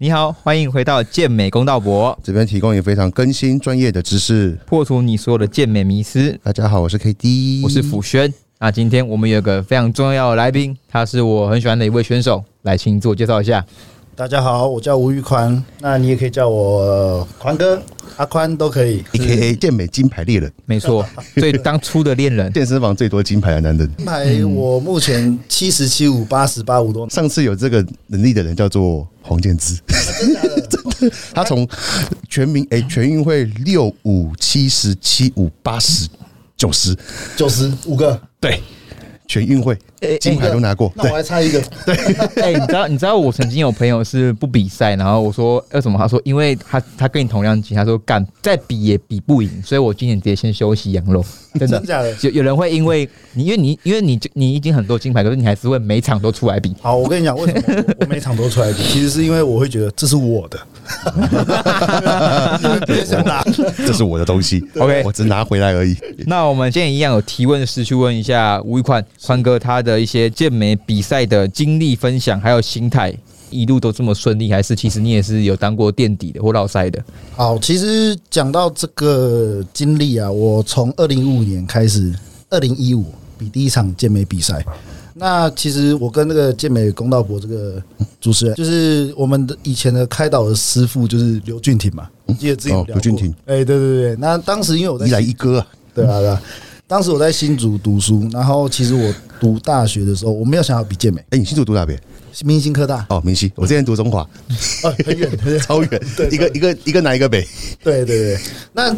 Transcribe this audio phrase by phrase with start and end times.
[0.00, 4.56] 你好，欢迎回到健美公道博，这边提供也非常更新专业的知识。
[4.64, 6.38] 破除你所有的健美迷思。
[6.40, 8.32] 大家好，我是 KD，我是辅轩。
[8.60, 13.66] 那今天我们有个非常重要的来宾，他是我很喜欢的一位选手，来，请自我介绍一下。
[14.18, 17.80] 大家好，我叫吴玉宽，那你也可以叫我宽哥、
[18.16, 19.04] 阿宽都可以。
[19.12, 21.08] A K A 健美金牌猎人，没错，
[21.38, 23.88] 最当初的恋人，健身房最多金牌的男人。
[23.96, 27.08] 金牌我目前七十七五、八十八五多。
[27.08, 30.60] 上次有这个能力的人叫做黄建之，真的？
[30.68, 31.16] 真的？
[31.32, 31.64] 他从
[32.28, 36.08] 全民哎全运会六五七十七五八十
[36.56, 36.92] 九十
[37.36, 38.60] 九十五个，对。
[39.30, 39.78] 全运会
[40.20, 41.60] 金牌都拿过，那我还差一个。
[41.84, 41.94] 对，
[42.42, 42.86] 哎，你知道？
[42.88, 45.98] 你知道我曾经有朋友是不比赛，然后我说为什么？
[45.98, 51.24] 他说因为他他跟你同样级，他说干再比也比不赢，所以我今年直接先休息养肉。
[51.58, 52.14] 真的假的？
[52.22, 56.74] 有有人会因为你因为你因为你你已经很多金牌，可是你还是会每场都出来比。
[56.80, 60.58] 好，我跟你讲为什么我每场都出来比，其实是因为我会觉得这是我的。
[62.86, 63.42] 别想拿，
[63.76, 64.62] 这是我的东西。
[64.78, 65.96] OK，我只拿回来而已。
[66.26, 73.16] 那我们今天一样有提问是去问一下吴玉宽宽哥他的一些健美比赛的经历分享，还有心态，
[73.48, 77.00] 一路都这么顺利，还是其实你也是有当过垫底的或老塞的？
[77.36, 82.12] 好，其实讲到这个经历啊，我从二零一五年开始，
[82.50, 83.04] 二零一五
[83.38, 84.64] 比第一场健美比赛。
[85.20, 87.82] 那其实我跟那个健美公道博这个
[88.20, 93.34] 主持人，就是我们的以前的开导的师傅，就是刘俊廷嘛，记得自己刘俊廷。
[93.46, 96.42] 哎，对对对，那当时因为我在一来一哥，对啊对啊，
[96.88, 101.22] 当时我在新竹读书，然后其实我读大学的时候，我没有想要比健美。
[101.28, 102.00] 哎，你新竹读哪边？
[102.44, 103.04] 明星科大。
[103.10, 104.22] 哦，明星，我之前读中华，
[104.84, 107.46] 哦，很远， 超远，一个一个一个南一个北。
[107.84, 108.40] 对对对，
[108.72, 108.96] 那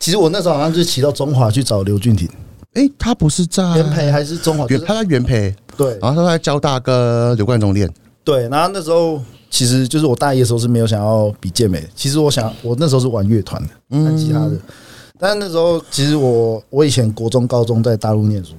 [0.00, 2.28] 其实我那时候好像就骑到中华去找刘俊廷。
[2.74, 4.66] 哎，他不是在原培还是中华？
[4.66, 5.96] 原他在原培，对。
[6.02, 7.88] 然后他在交大跟刘冠中练，
[8.24, 8.48] 对。
[8.48, 14.58] 然后那时候其实就是我大一的时候是没有想要比健美，其实我想我那时候是玩乐团的，弹吉他的。
[15.18, 18.54] 但是那时候其实我我以前国中、高中在大陆念书，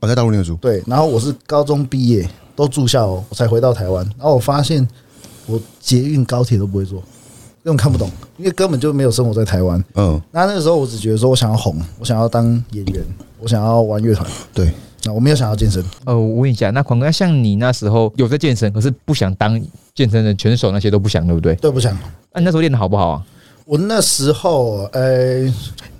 [0.00, 0.82] 我在大陆念书，对。
[0.86, 4.04] 然后我是高中毕业都住校，我才回到台湾。
[4.18, 4.86] 然后我发现
[5.46, 7.02] 我捷运高铁都不会坐。
[7.64, 9.82] 根本看不懂，因为根本就没有生活在台湾。
[9.94, 13.04] 嗯，那那个时候我只觉得说我想要红，我想要当演员，
[13.38, 14.28] 我想要玩乐团。
[14.52, 14.72] 对，
[15.04, 15.80] 那我没有想要健身。
[16.04, 19.62] 呃，我问一下，那狂哥像你那时候有在健身，可是不想当
[19.94, 21.54] 健身的拳手，那些都不想，对不对？
[21.54, 21.96] 对，不想。
[22.32, 23.22] 那你那时候练的好不好啊？
[23.64, 25.44] 我那时候，呃，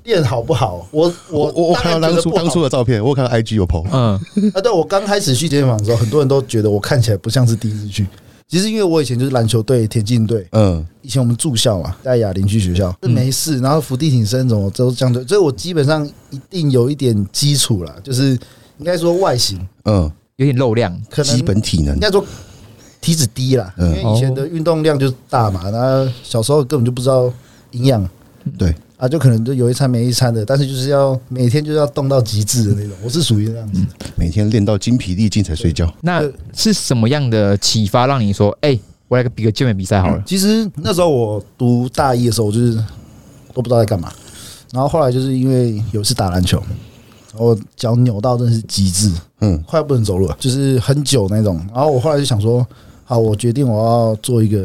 [0.05, 0.87] 练好不好？
[0.91, 3.87] 我我我我看到当初当初的照片，我看到 IG 有 PO。
[3.93, 4.21] 嗯，
[4.55, 8.07] 啊，对我刚开始去健身房的时候，很多人都觉得我看起来不像是第一次去。
[8.49, 18.39] 其实因为我以前就是篮球队、田径队，嗯，以前我们住校嘛，在哑铃区学校，没事，然后伏地挺身什么都这样子，所以我基本上一定有一点基础啦，就是
[18.77, 22.23] 应该说外形，嗯，有点肉量，可能基本体能，应该说
[23.01, 27.33] 体脂低啦，因为以前的运动量就大嘛，然后小时候根本就不知道
[27.71, 28.07] 营养，
[28.59, 28.75] 对。
[29.03, 32.97] 啊，就可能就有一餐没一餐的，但是就是要每天就要动到极致的那种。
[33.03, 33.81] 我是属于那样子，
[34.15, 35.93] 每天练到精疲力尽才睡觉。
[36.03, 36.23] 那
[36.55, 40.23] 是什么样的启发让你说，哎，我来个比个健美比赛好了？
[40.25, 42.77] 其实那时候我读大一的时候，我就是
[43.53, 44.09] 都不知道在干嘛。
[44.73, 46.63] 然后后来就是因为有一次打篮球，
[47.35, 49.11] 我脚扭到真的是极致，
[49.41, 51.57] 嗯，快要不能走路了，就是很久那种。
[51.75, 52.65] 然后我后来就想说，
[53.03, 54.65] 好，我决定我要做一个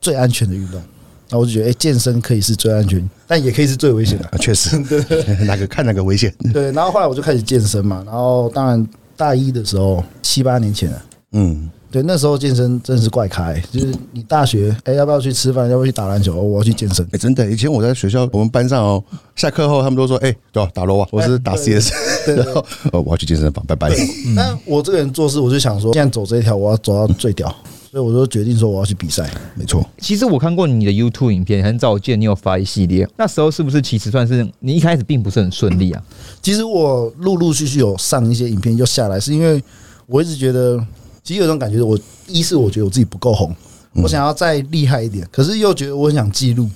[0.00, 0.82] 最安全的运动。
[1.30, 4.38] 那我就觉得，哎，健身可以是最安全，但也可以是最危险的。
[4.38, 4.76] 确实，
[5.46, 6.32] 哪 个看哪个危险。
[6.52, 8.02] 对，然后后来我就开始健身嘛。
[8.04, 8.86] 然后当然
[9.16, 11.02] 大一的时候，七八年前了。
[11.32, 15.70] 嗯，对，那时候健身真的是怪开，就是你大学，哎，要不要去吃饭？
[15.70, 16.34] 要不要去打篮球？
[16.40, 17.06] 我要去健身。
[17.12, 19.04] 哎，真的，以前我在学校，我们班上哦，
[19.36, 20.68] 下课后他们都说，哎，对吧？
[20.74, 21.92] 打罗啊，我是打 CS，
[22.34, 23.88] 然后哦，我要去健身房，拜拜。
[24.34, 27.54] 那我这个人做事，我就想说，现在走这一条，我要走到最屌。
[27.90, 29.84] 所以我就决定说我要去比赛，没错。
[29.98, 36.00] 其实我看过你的 YouTube 影片，很早见你有发一系列，那时候是不是其实算是你一开始并不是很顺利啊？
[36.40, 39.60] 其实我陆陆续续有上一些影片又下来，是因为
[40.06, 40.78] 我一直觉得，
[41.24, 41.98] 其实有种感觉，我
[42.28, 43.52] 一是我觉得我自己不够红，
[43.94, 46.70] 我想要再厉害一点，可是又觉得我很想记录。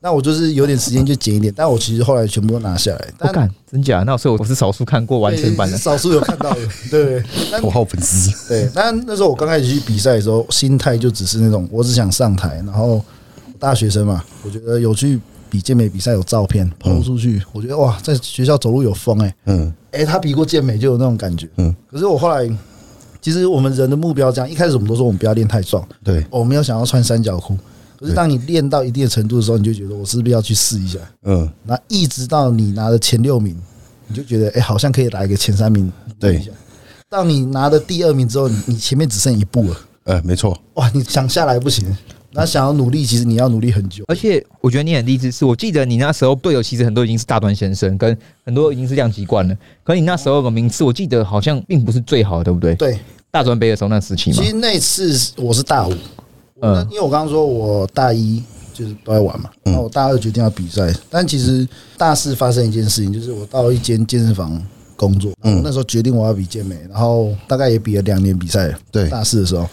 [0.00, 3.08] 那我就是有点时间就剪一点，但我其实后来全部都拿下来。
[3.18, 4.04] 不敢，真假？
[4.04, 6.60] 那时候我是少数看过完全版的，少数有看到的。
[6.88, 7.22] 对，
[7.60, 8.30] 头号粉丝。
[8.48, 12.62] 对，那那时候我刚开始去比赛的时候，心态就只是那种，我只想上台。
[12.64, 13.02] 然后
[13.58, 19.34] 大学生嘛，我觉得有去比健美比赛，有照片抛出去，我觉得哇，在学校走路有风哎。
[19.46, 19.72] 嗯。
[19.90, 21.48] 哎，他比过健美就有那种感觉。
[21.56, 21.74] 嗯。
[21.90, 22.48] 可是我后来，
[23.20, 25.84] 其实我们人的目标这样，一开始我们都说我们不要练太壮。
[26.04, 26.24] 对。
[26.30, 27.58] 我们要想要穿三角裤。
[27.98, 30.98] 可是当你练到一定的程度的时候，你就觉得我是不是要去试一下？
[31.24, 33.56] 嗯，那一直到你拿了前六名，
[34.06, 35.90] 你就觉得哎，好像可以来个前三名。
[36.18, 36.40] 对，
[37.10, 39.76] 到你拿的第二名之后，你前面只剩一步了。
[40.04, 40.56] 呃，没错。
[40.74, 41.84] 哇，你想下来不行，
[42.30, 44.04] 那想要努力，其实你要努力很久。
[44.08, 49.56] 而且我觉得你很励志，是我记得你那时候队友其实很多已经是大专先生，跟很多已经是量级冠了。
[49.82, 52.74] 可你那时候的名次，我记得好像并不是最好的，对不对？
[52.76, 52.98] 对，
[53.30, 54.44] 大专杯的时候那时期嘛其。
[54.48, 55.92] 实那次我是大五，
[56.60, 61.66] 嗯嗯，因为我刚刚说我大一就是都在玩嘛，然后我大二决定要比赛，但其实
[61.96, 64.60] 大四发生一件事情，就是我到一间健身房
[64.96, 69.08] 工作，嗯，那时候决定我要比健美，然后大概也比了两年比赛，对。
[69.08, 69.68] 大四的时候，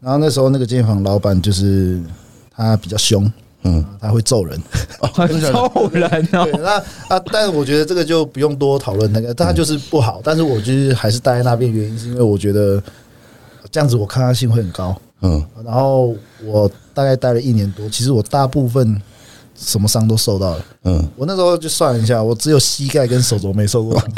[0.00, 2.00] 然后那时候那个健身房老板就是
[2.54, 3.30] 他比较凶，
[3.62, 4.60] 嗯，他会揍人，
[5.52, 6.48] 揍人 对，哦，
[7.08, 12.82] 那啊，但是我觉得这个就不用多讨论那个，但他就是不好，但是我就是还是待在那边，原因是因为我觉得
[13.70, 14.96] 这样子我抗压性会很高。
[15.22, 16.14] 嗯，然后
[16.44, 19.00] 我大概待了一年多，其实我大部分
[19.56, 20.64] 什么伤都受到了。
[20.84, 24.10] 嗯，我那时候就算了一下，我只有膝盖跟手肘没受过 伤，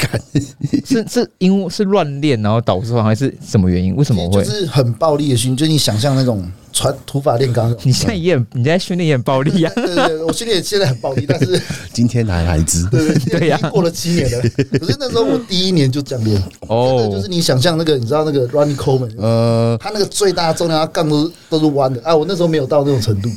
[0.85, 3.95] 是是因为是乱练然后导致的还是什么原因？
[3.95, 4.51] 为什么会就？
[4.51, 7.75] 是很暴力的训，就你想象那种传土法炼钢。
[7.83, 9.71] 你现在也很你在训练也很暴力啊？
[9.75, 11.59] 对对对，我训练现在很暴力，但是
[11.93, 14.41] 今天男孩子，对 对对，呀已经过了七年了。
[14.79, 22.15] 可是那时候我第一年就这样练，真的哦就是你想象那个，你知道那个 Ronnie Coleman，呃，他那个最大的重量，他杠都是都是弯的啊。
[22.15, 23.29] 我那时候没有到那种程度，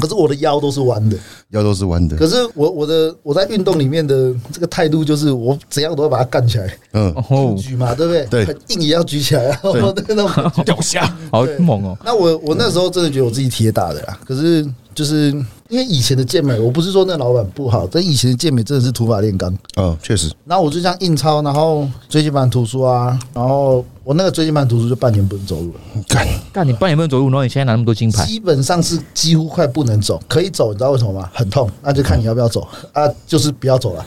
[0.00, 1.16] 可是我的腰都是弯的。
[1.50, 8.24] 腰都是弯的，可是我我的我在运动里面的这个态度就是，我怎样都要把它干起来，嗯，哦，举嘛，对不对？
[8.26, 8.44] 对。
[8.44, 10.30] 很硬也要举起来，然后那种
[10.64, 11.98] 掉下，好对猛哦！
[12.04, 14.64] 那我我那时候真的觉得我自己铁打的啦，可是
[14.94, 15.30] 就是
[15.68, 19.56] 因为以前的健美，我不是说那老板不好，但以前的健美真的是土法炼钢。
[19.76, 31.30] 嗯，确实，然后我就这样硬抄，然后椎间盘突出啊，然后我那个椎间盘突出就半年不能走路了，干，干你半年不能走路，然后你现在拿那么多金牌，基本上是几乎快不能走，可以走，你知道为什么吗？
[31.32, 34.04] 很痛，那就看你要不要走 啊，就是不要走了。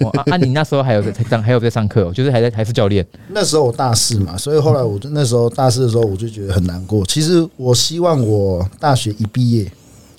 [0.00, 0.36] 哦啊啊！
[0.38, 7.04] 你那时候还有在上还有在上课哦，就是还在还是教练那时候我大四嘛，所以后来我就那时候大四的时候我就觉得很难过。
[7.04, 9.70] 其实我希望我大学一毕业，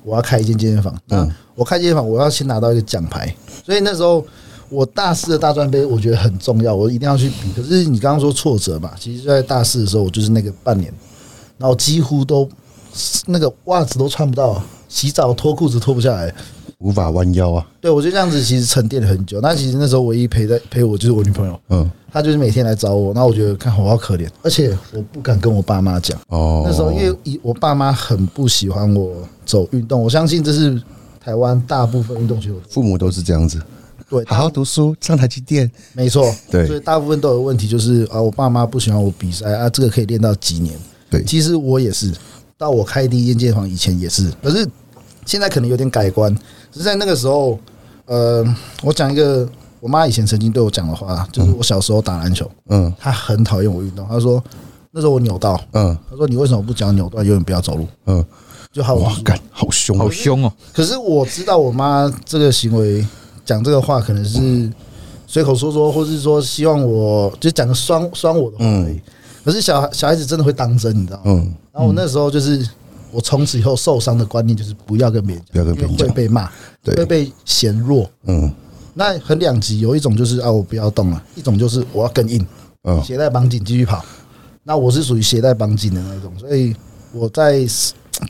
[0.05, 0.95] 我要开一间健身房。
[1.09, 3.35] 嗯，我开健身房，我要先拿到一个奖牌。
[3.65, 4.25] 所以那时候
[4.69, 7.51] 我大四的大专杯，我觉得很重要，我一定要去比。
[7.55, 10.93] 可是你刚刚说挫折嘛，其实就在大四的时候，我就是那个半年，
[11.57, 12.47] 然后几乎都
[13.25, 16.33] 那个袜子都穿不到，洗澡脱裤子脱不下来。
[16.79, 19.39] 无法弯腰啊，对我就这样子，其实沉淀了很久。
[19.41, 21.59] 那其实那时候唯一陪在陪我就是我女朋友。
[21.69, 26.19] 嗯，她就是每天来找我，那我觉得看我好可怜，而且我不敢跟我爸妈讲。
[26.27, 30.81] 哦，那时候因为以我爸妈很不喜欢我走运动，我相信这是
[31.19, 33.61] 台湾大部分运动选手父母都是这样子，
[34.09, 40.77] 对，好好读书，上台积电，没错，对所以大部分都有问题，就是啊，我爸妈不喜欢我比赛啊，这个可以练到几年？
[41.09, 42.13] 对，其实我也是，
[42.57, 44.67] 到我开第一间健身房以前也是，可是
[45.25, 46.35] 现在可能有点改观。
[46.75, 47.57] 只是在那个时候，
[48.05, 48.45] 呃，
[48.83, 49.47] 我讲一个
[49.79, 52.93] 我妈以前曾经对我讲的话，就是我小时候打篮球，嗯。
[52.99, 54.43] 她很讨厌我运动，她说
[54.91, 55.97] 那时候我扭到，嗯。
[56.09, 58.23] 她说你为什么不讲扭断，永远不要走路，嗯，
[58.73, 60.51] 就好哇，干，好凶好哦，凶哦！
[60.73, 63.07] 可是我知道我妈这个行为
[63.45, 64.69] 讲这个话，可能是
[65.27, 68.99] 随口说说，或是说希望我就讲个酸酸我的话而已。
[69.45, 71.23] 可是小孩小孩子真的会当真，你知道吗？
[71.27, 72.67] 嗯，然后我那时候就是，
[73.15, 76.07] 我从此以后受伤的观念就是不要跟别人讲，不要跟别人讲。
[76.09, 76.51] 会被骂，
[76.83, 76.93] 对。
[76.95, 78.09] 会被嫌弱。
[78.25, 78.51] 嗯。
[78.93, 82.45] 那很两极，有一种就是啊，我不要动了；一种就是我要更硬，
[82.83, 83.01] 嗯。
[83.01, 84.03] 鞋带绑紧继续跑。
[84.63, 86.75] 那我是属于鞋带绑紧的那种，所以
[87.13, 87.65] 我在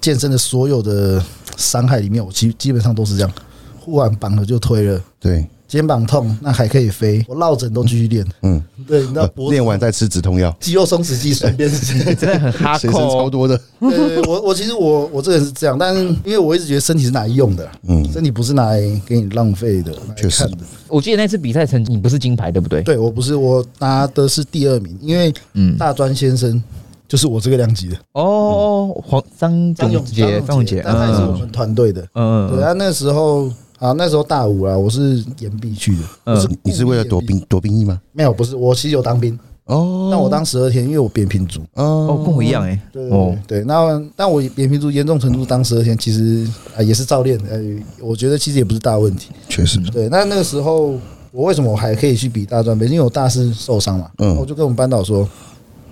[0.01, 1.24] 健身的所有的
[1.58, 3.32] 伤害里面，我基基本上都是这样，
[3.80, 8.25] 护腕绑了就推了，对，肩膀痛那还可以飞，我落枕都继续练。
[8.43, 11.67] 嗯，对，你知道呃脖子练完再吃止痛药，肌肉松弛剂顺便。
[11.69, 12.15] 是。
[12.15, 18.03] 真的很哈水深超，多的， 对，我我其实我我这个人是这样，但是因为我一直觉得身体是拿来用的，嗯。
[18.12, 20.43] 身体不是拿来给你浪费的，确实。
[20.43, 20.57] 看的。
[20.88, 22.81] 我记得那次比赛成绩你不是金牌对不对？
[22.84, 26.62] 对我不是，我拿的是第二名，因为嗯，大专先生
[27.07, 27.95] 就是我这个量级的。
[28.13, 32.01] 哦哦，黄张张永永杰，张永杰，但他也是我嗯们团队的。
[32.13, 37.20] 嗯嗯，对啊，那时候啊，那时候大五啊，我是延毕去的，是你是为了躲？
[37.22, 38.00] 兵躲兵役吗？
[38.13, 41.62] 没有，不是，我其实有当兵，哦，但我当十二天，因为我扁平足。
[41.74, 47.60] 哦哦，跟我一样哎，对哦对，对，那但我扁平足严重程度当十二天，其实啊也是照练，呃，
[48.00, 49.32] 我觉得其实也不是大问题。
[49.50, 50.98] 确实，对，那那个时候
[51.32, 52.86] 我为什么我还可以去比大专杯？
[52.86, 55.27] 因为我大四受伤嘛，嗯我就跟我们班导说，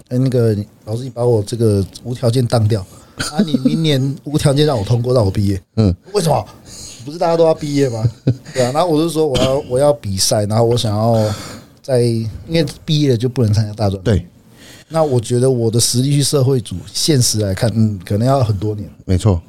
[0.10, 2.86] 哎、那个老师，你把我这个无条件当掉
[3.32, 5.62] 啊，你明年无条件让我通过，让我毕业。
[5.76, 6.46] 嗯，为什么？
[7.06, 8.04] 不是大家都要毕业吗？
[8.54, 11.32] 对啊，然后我就说我要我要比赛，然后我想要
[11.82, 14.02] 在因为毕业了就不能参加大专。
[14.04, 14.26] 对，
[14.90, 18.90] 那我觉得我的实力去社会组，现实来看，嗯，可能要很多年。
[19.06, 19.42] 没错，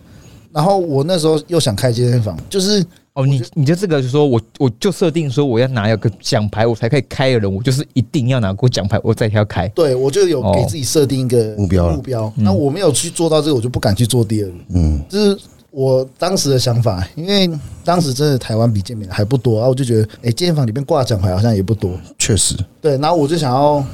[0.52, 9.68] 然后我那时候又想开健身房，就是哦，你你就这个就说我我就设定说我要拿一个奖牌，我才可以开的人，我就是一定要拿过奖牌，我再要开。
[9.68, 12.32] 对我就有哦给自己设定一个目标了目标。
[12.36, 14.54] 那我没有去做到这个，我就不敢去做第二个。
[14.70, 15.38] 嗯，就是
[15.74, 17.50] 我当时的想法，因为
[17.84, 21.98] 当时真的台湾比健美还不多，然后我就觉得，哎、健身房里面挂奖牌好像也不多。
[22.16, 23.84] 确实，对，然后我就想要，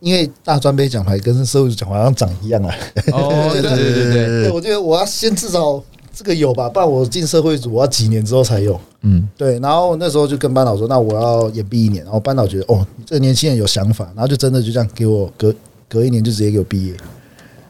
[0.00, 2.74] 因为大专杯奖牌跟社会奖牌好像长一样啊。
[3.12, 5.82] 哦， 对对对对对，对，我觉得我要先至少
[6.14, 8.78] 这个有吧，不然我进社会组我要几年之后才有。
[9.00, 12.04] 嗯，对，然后那时候就跟班导说，那我要延毕一年。
[12.04, 15.54] 然后班导觉得，哦，你这个年轻人有想法，然后就真的就这样给我隔
[15.88, 16.92] 隔一年就直接给我毕业。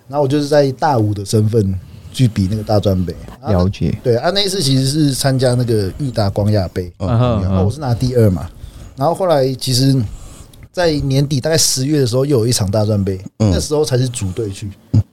[0.08, 1.78] 然后我就是在大五的身份
[2.18, 3.14] 去比那个大专杯。
[3.46, 3.96] 了解。
[4.02, 8.48] 对啊，那一次其实是参加那个裕达光亚杯，嗯嗯哼然后我是拿第二嘛。
[8.96, 9.94] 然后后来其实，
[10.72, 14.68] 在年底大概十月的时候又有一场大专杯，嗯那时候才是组队去。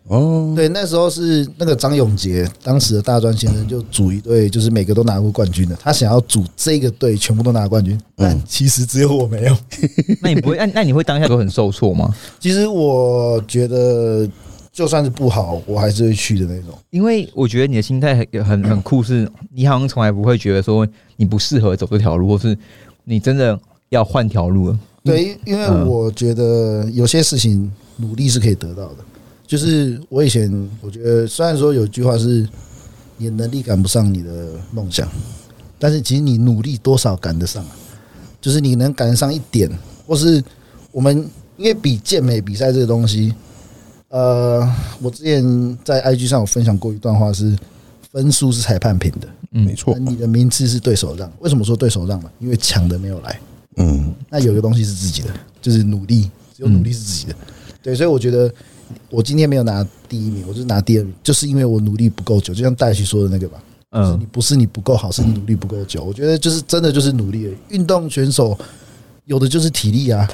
[0.07, 5.75] 哦，对，那时候是那个张永杰，当时的大专先生就组一队，就是每个都拿过冠军的。
[5.81, 9.57] 他想要组这个队，全部都拿冠军，但其实只有我没有。
[10.21, 12.13] 那你不会，那那你会当下都很受挫吗？
[12.39, 14.29] 其实我觉得，
[14.75, 16.77] 就算是不好，我还是会去的那种。
[16.89, 22.57] 因为我觉得你的心态很很很酷，是你好像从来不会觉得说你不适合走这条路，或是
[23.05, 24.77] 你真的要换条路了。
[25.01, 28.97] 对，因为嗯我觉得有些事情努力是可以得到的。
[29.47, 32.45] 就是我以前我觉得，虽然说有句话是
[33.15, 35.07] 你的能力赶不上你的梦想，
[35.79, 37.71] 但是其实你努力多少赶得上啊。
[38.41, 39.69] 就是你能赶得上一点，
[40.05, 40.43] 或是
[40.91, 41.17] 我们
[41.55, 43.33] 因为比健美比赛这个东西，
[44.09, 44.67] 呃，
[45.01, 47.55] 我之前在 IG 上有分享过一段话是。
[48.11, 51.29] 分数是裁判评的，嗯没错那，你的名次是对手让。
[51.39, 52.31] 为什么说对手让呢？
[52.39, 53.37] 因为抢的没有来。
[53.75, 55.27] 嗯，那有一个东西是自己的，
[55.61, 57.35] 就是努力，只有努力是自己的。
[57.83, 58.49] 对，所以我觉得
[59.09, 66.01] 我今天没有拿第一名，我就是拿第二名，就是因为我努力不够久，就像戴旭说的那个吧，就是你嗯，不是你不够好，是你努力不够久。
[66.05, 67.55] 我觉得就是真的就是努力而已。
[67.67, 68.57] 运动选手
[69.25, 70.25] 有的就是体力啊，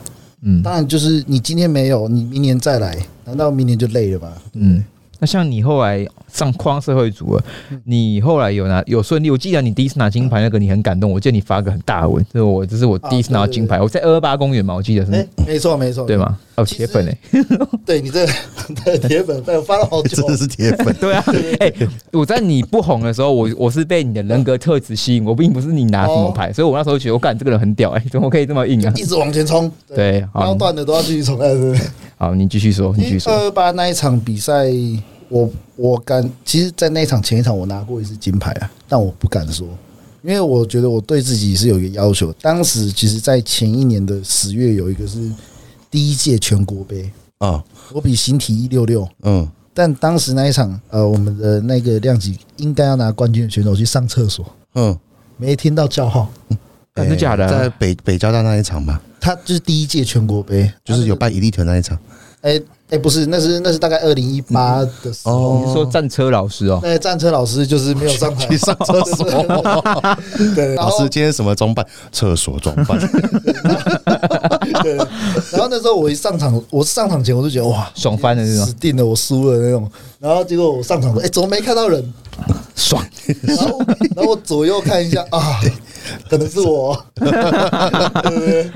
[0.44, 4.34] 嗯当然就是你今天没有，你明年再来，难道明年就累了吧？
[4.54, 4.84] 嗯。
[5.20, 7.44] 那像你后来上框社会组了，
[7.86, 9.30] 你后来有拿有顺利？
[9.30, 11.12] 我记得你第一次拿金牌那个，你很感动。
[11.12, 16.16] 我记得你发个很大的文，这是我这是我第一次拿到金牌，我在二二八公园嘛，我记得哎是，没错没错，对？
[16.18, 16.38] 吗？
[16.56, 17.18] 哦，铁粉哎，
[17.86, 18.26] 对你这
[19.08, 21.24] 铁粉，对我发了好久真，的是铁粉， 对啊，
[21.60, 21.72] 哎、
[22.12, 28.94] 我在你不红的时候，我我是被你的人格特质吸引，我并不是你拿什么牌，所以我那时候觉得我感这个人很屌，哎、怎么可以这么硬啊？
[28.96, 31.82] 一直往前冲，对，好腰，断的都要继续冲，哎对对对。
[32.18, 33.34] 好，你继续说，你继续说。
[33.34, 34.70] 二二八那一场比赛，
[35.32, 39.66] 我我敢，其实，在那一场前一场我拿过一次金牌啊，但我不敢说，
[40.22, 42.34] 因为我觉得我对自己是有一个要求。
[42.42, 45.32] 当时其实，在前一年的十月有一个是
[45.90, 54.46] 第一届全国杯，啊，我比形体一六六，嗯，但当时那一场，呃，我们的那个量级应该要拿冠军的选手去上厕所，
[54.76, 54.98] 嗯，
[55.38, 56.30] 没听到叫号，
[56.94, 57.50] 真的假的？
[57.50, 61.98] 在北北交大那一场吧，他就是第一届全国杯，就是有办一力团那一场，
[62.42, 65.60] 哎哎、不是，那是那是大概二零一八的时候。
[65.62, 66.80] 你是说战车老师哦？
[66.84, 69.26] 那战车老师就是没有上台去上厕所。
[70.54, 71.86] 对，老师今天什么装扮？
[72.12, 73.00] 厕所装扮。
[74.84, 74.96] 对，
[75.52, 79.90] 然后那时候我一上场，我上场前我就觉得哇，爽翻了那种死定了，我输了那种。
[80.20, 82.14] 然后结果我上场说，哎、怎么没看到人？
[82.76, 83.02] 爽，
[83.44, 83.80] 然后
[84.16, 85.62] 然后我左右看一下啊，
[86.30, 88.72] 可能是我， 对不对？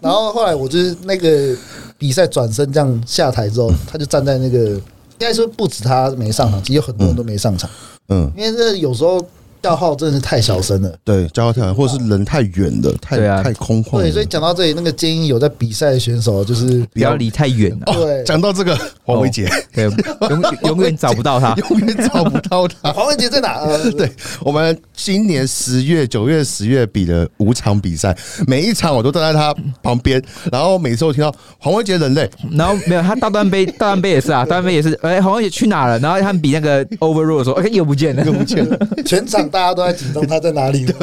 [0.00, 1.54] 然后后来我就是那个
[2.00, 4.80] 比赛转身这样下台之后，他就站在那个，应
[5.18, 7.68] 该说不止他没上场，其实有很多人都没上场，
[8.08, 9.22] 嗯，因为这有时候
[9.62, 10.92] 叫号真的是太小声了。
[11.04, 14.02] 对，叫号太远，或者是人太远了，太对啊太空旷了。
[14.02, 17.92] 对，所以讲到这里，那个建议有在比赛的选手就是不要离太远了。
[17.92, 19.84] 对讲到这个黄伟杰，对，
[20.28, 21.54] 永永远 找不到他。
[21.70, 22.92] 永远找不到他。
[22.94, 23.60] 黄文杰在哪？
[23.60, 34.98] 呃 对我们今年十月、九月、十月比的五场比赛，每一场我都站在他旁边，然后每次我听到黄伟杰人类，然后没有他大段杯，大段杯也是啊，大段杯也是。
[35.02, 35.98] 哎，黄文杰去哪了？
[35.98, 38.78] 然后他们比那个 overrule 的时候，哎，又不见了，又不见了。
[39.04, 40.94] 全场大家都在紧张他在哪里 呢？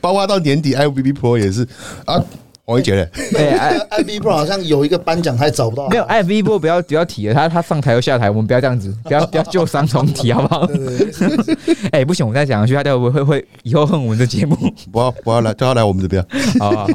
[0.00, 1.66] 包括到年底，I O B B Pro 也是
[2.04, 2.22] 啊，
[2.68, 10.68] 黄伟杰嘞，哎， 哎 I B Pro 好像有一个颁奖他还找不到，没有 F 一波不要不要提了，他他上台又下台，我们不要这样子，不要 不要旧伤重提，好不好？
[11.92, 14.54] 哎，不行，我再讲下去，他待会会会以后恨我们的节目。
[14.92, 16.22] 不要不要来，就要来我们这边。
[16.60, 16.86] 好好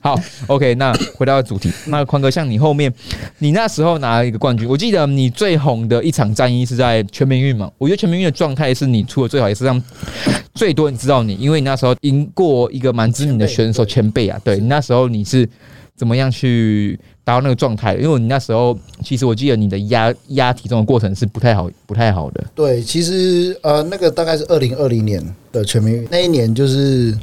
[0.00, 2.92] 好，OK，那回到主题，那宽哥，像你后面，
[3.38, 7.68] 你那时候拿了一个冠军，我记得你最红的一场战役是在全民运嘛？
[7.76, 9.82] 我觉得全民运的状态是你出的最好，也是让
[10.58, 15.48] 最多人知道你，因为你那时候赢过一个蛮知名的选手前辈啊，对你那时候你是
[15.94, 17.94] 怎么样去达到那个状态？
[17.94, 22.44] 因为你那时候其实我记得你的压压体重的过程是不太好，不太好的。
[22.56, 27.16] 对，其实呃，那个大概是二零二零年的的全民运那一年，就是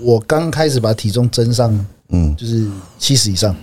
[0.00, 2.66] 我刚开始把体重增上，嗯就是
[2.98, 3.54] 七十以上。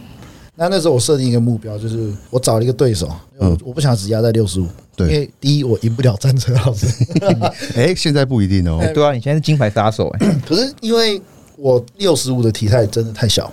[0.55, 3.09] 那那时候我设定一个目标，就是我找了一个对手，
[3.39, 6.87] 嗯我不想只压在六十五，对因为第一我赢不了战车老师，
[7.75, 8.79] 哎，现在不一定哦。
[8.93, 11.21] 对啊，你现在是金牌杀手哎、 可是因为
[11.57, 13.51] 我六十五的体态真的太小，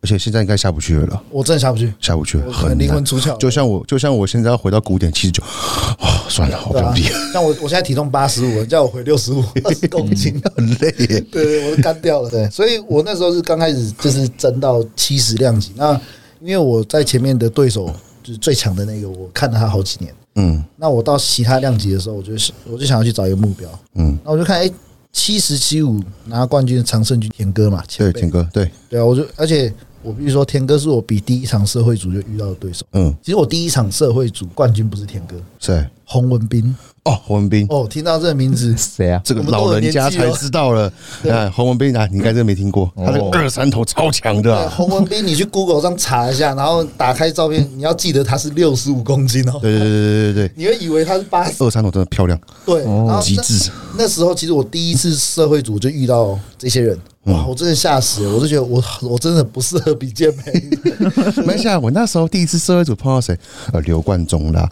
[0.00, 3.04] 而且现在应该下不去了啦，我真的下不去，下不去，我可能很难灵魂。
[3.04, 11.20] 出窍，就像我，就像我现在要回到古典七十九，哦，算了，我不对啊用力，，像我我现在体重八十五，叫我回六十五， 二十公斤，很累耶。
[11.30, 12.28] 对，我都干掉了。
[12.28, 15.70] 对，所以我那时候是刚开始就是增到七十量级。
[15.76, 16.00] 那
[16.42, 17.86] 因为我在前面的对手
[18.22, 20.12] 就是最强的那个，我看了他好几年。
[20.34, 22.32] 嗯那我到其他量级的时候，我就
[22.64, 23.68] 我就想要去找一个目标。
[23.94, 24.70] 嗯，那我就看，哎，
[25.12, 32.84] 七十七五拿冠军的常胜军田哥嘛，对，田哥，对，对啊，我就而且我必须说，田哥是我比第一场社会组就遇到的对手。
[32.92, 35.84] 嗯，其实我第一场社会组冠军不是田哥，谁？
[36.04, 36.74] 洪文斌。
[37.04, 39.20] 哦，洪文斌，哦，听到这个名字， 谁啊？
[39.24, 40.92] 这个老人家才知道了。
[41.28, 44.68] 哎，洪文斌啊，你应该真没听过，他那个哦二三头超强的对，啊。
[44.68, 49.58] 洪文斌，你去 Google 上查一下，然后打开照片，你要记得他是六十五公斤哦。
[49.60, 53.68] 对对对对对对，你会以为他是八十，二三头真的漂亮，对，然后那极致。
[53.98, 60.52] 那时候其实我第一次社会组就遇到这些人，嗯哇，我真的吓死了，我就觉得我我真的不适合比健美。
[61.38, 63.36] 没关系啊，我那时候第一次社会组碰到谁？
[63.72, 64.68] 呃，刘冠中啦，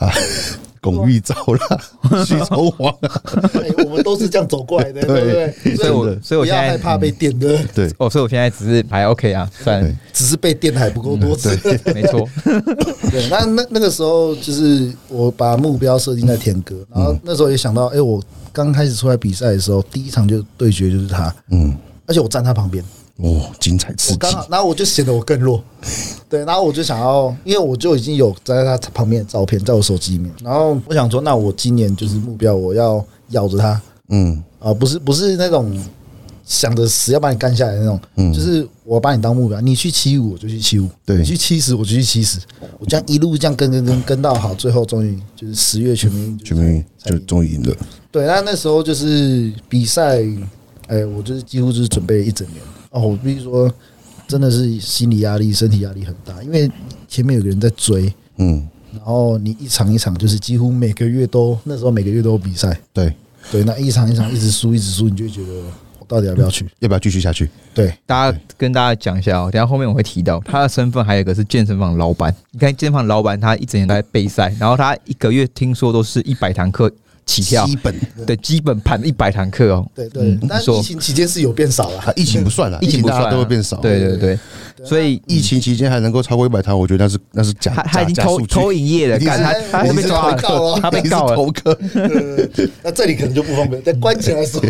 [0.80, 2.92] 龚玉昭啦，徐朝煌
[3.86, 5.76] 我们都是这样走过来的， 对不对？
[5.76, 11.56] 所以我所以我不现在要害怕被电的，对哦，所以我现在只是还 OK 啊，算，只是被电的还不够多次。
[11.94, 12.28] 没错。
[13.12, 18.20] 对，那那那个时候就是我把目标设定在田哥，然后那时候也想到，哎，我
[18.52, 21.76] 刚开始出来比赛的时候，第一场就对决就是他，嗯，
[22.10, 22.84] 而且我站他旁边，
[23.18, 24.14] 哦，精彩刺激。
[24.14, 25.62] 我刚，好，然后我就显得我更弱，
[26.28, 33.80] 对，然后我就想要，因为我就已经有站在他旁边的照片在我手机里面，然后我想说，那我今年就是目标，我要咬着他。
[34.08, 34.42] 嗯。
[34.58, 35.80] 啊，不是不是那种
[36.44, 41.16] 想着死要把你干下来的那种，嗯就是我把你当目标，你去七五我就去七五，对。
[41.18, 42.40] 你去七十我就去七十，
[42.78, 47.74] 我这样一路这样跟跟跟跟到好，最后终于就是十月全民运，全民运就终于赢了，
[48.10, 50.22] 对，那那时候就是比赛，
[50.90, 53.00] 哎，我就是几乎就是准备了一整年哦。
[53.02, 53.72] 我必须说，
[54.26, 56.68] 真的是心理压力、身体压力很大，因为
[57.06, 63.14] 前面有个人在追，嗯，然后你一场一场就是几乎每个月都那时候每个月都有比赛，对，
[63.52, 65.62] 对，那一场一场一直输一直输，你就会觉得
[66.00, 66.68] 我到底要不要去？
[66.80, 67.48] 要不要继续下去？
[67.72, 72.34] 对，大家跟大家讲一下哦，等下后面我会提到他的身份，还有一个是健身房老板。
[72.50, 76.92] 你看健身房老板，他一整年都在备赛，然后他一个月听说都是一百堂课
[77.30, 77.94] 起跳，基本
[78.26, 79.86] 对，基本盘一百堂课哦。
[79.94, 83.76] 对对，但说疫情期间是有变少了啊，，疫情不算了， 疫情不大家都会变少。
[83.76, 84.38] 对对对，
[84.84, 90.36] 所以疫情期间还能够超过一百堂，我觉得那是那是假他他已经偷偷营业了，干他他被抓了
[90.82, 91.36] 他被告了。
[91.36, 91.78] 偷课、
[92.82, 94.60] 那这里可能就不方便，再关起来说。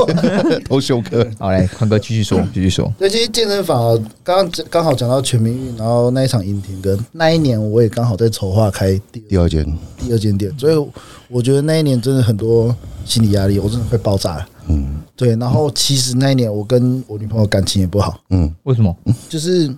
[0.69, 1.27] 偷休课。
[1.39, 2.93] 好嘞，宽哥继续说，继续说。
[2.99, 9.65] 对，其实健身房啊，刚刚讲刚好讲到全民运，然后那一场赢田哥，那一年我也刚好在筹划开第第二间，
[9.99, 10.87] 第二间店，所以
[11.31, 14.49] 我觉得那一年真的很多心理压力，我真的快爆炸了。
[14.69, 18.95] 嗯对，然后其实那一年我跟我女朋友感情也不好，嗯，为什么？
[19.29, 19.69] 就是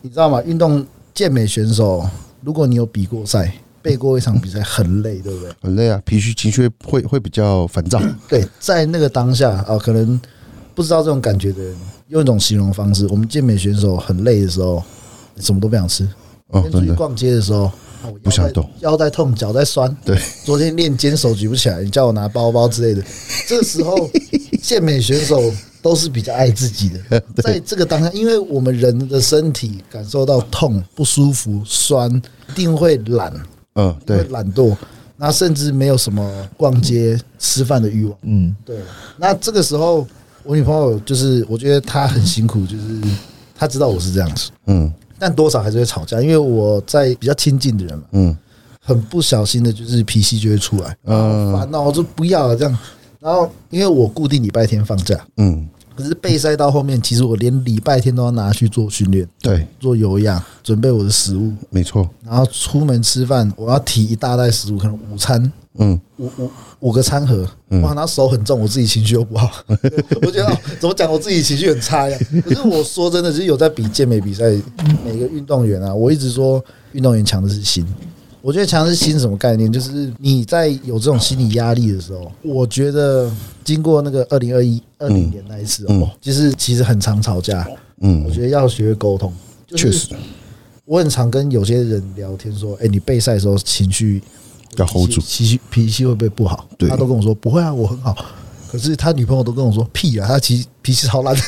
[0.00, 0.42] 你知道吗？
[0.42, 0.84] 运动
[1.14, 2.06] 健美选手，
[2.42, 5.50] 如果你有比过赛，背过一场比赛很累，对不对？
[5.62, 8.00] 很累啊，脾绪情绪会会比较烦躁。
[8.28, 10.20] 对，在那个当下啊，可能
[10.74, 11.76] 不知道这种感觉的人，
[12.08, 14.82] 用一种形容方式，我们健美选手很累的时候，
[15.38, 16.06] 什么都不想吃。
[16.48, 17.70] 哦出真的，去逛街的时候，
[18.22, 19.94] 不想动腰在痛，脚在酸。
[20.04, 23.02] 对，昨天练肩手举不起来，你叫我拿包包之类的。
[23.46, 24.10] 这个时候，
[24.62, 27.20] 健美选手都是比较爱自己的。
[27.42, 32.10] 在这个当下，因为我们人的身体感受到痛、不舒服、酸，
[32.50, 33.32] 一定会懒，
[33.74, 34.76] 嗯，对，懒惰，
[35.16, 38.18] 那甚至没有什么逛街、吃饭的欲望。
[38.22, 38.76] 嗯，对，
[39.16, 40.06] 那这个时候，
[40.42, 43.00] 我女朋友就是，我觉得她很辛苦，就是
[43.56, 48.36] 她知道我是这样子，嗯但多少还是会吵架，因为我在比较亲近的人嘛，嗯。
[48.84, 51.52] 很不小心的，就是脾气就会出来，嗯。
[51.52, 52.78] 好烦恼，我说不要了这样。
[53.20, 67.48] 然后因为我固定礼拜天放假，嗯，可是备赛到后面，其实我连礼拜天都要拿去做训练，对，做有氧，准备我的食物，没错，然后出门吃饭，我要提一大袋食物，可能午餐嗯五五五个餐盒，
[67.82, 69.50] 哇，那手很重，我自己情绪又不好，
[70.22, 72.18] 我觉得、哦、怎么讲，我自己情绪很差呀。
[72.44, 74.44] 可是我说真的，就是有在比健美比赛，
[75.04, 77.86] 每个运动员啊，我一直说运动员强的是心。
[78.42, 79.72] 我觉得强的是心什么概念？
[79.72, 83.30] 就是你在有这种心理压力的时候，我觉得
[83.64, 87.66] 经过那个二零二一二零年那一次嗯哦，就是其实很常吵架。
[88.00, 89.32] 嗯我嗯，觉得要学会沟通，
[89.76, 90.08] 确实
[90.84, 94.20] 我很常跟有些人聊天说，哎、你备赛的时候情绪
[94.76, 96.66] 要 hold 住脾气脾气会不会不好？
[96.78, 98.14] 对他都跟我说不会啊，我很好。
[98.72, 101.36] 可是他女朋友都跟我说屁啊，他其实脾气超烂。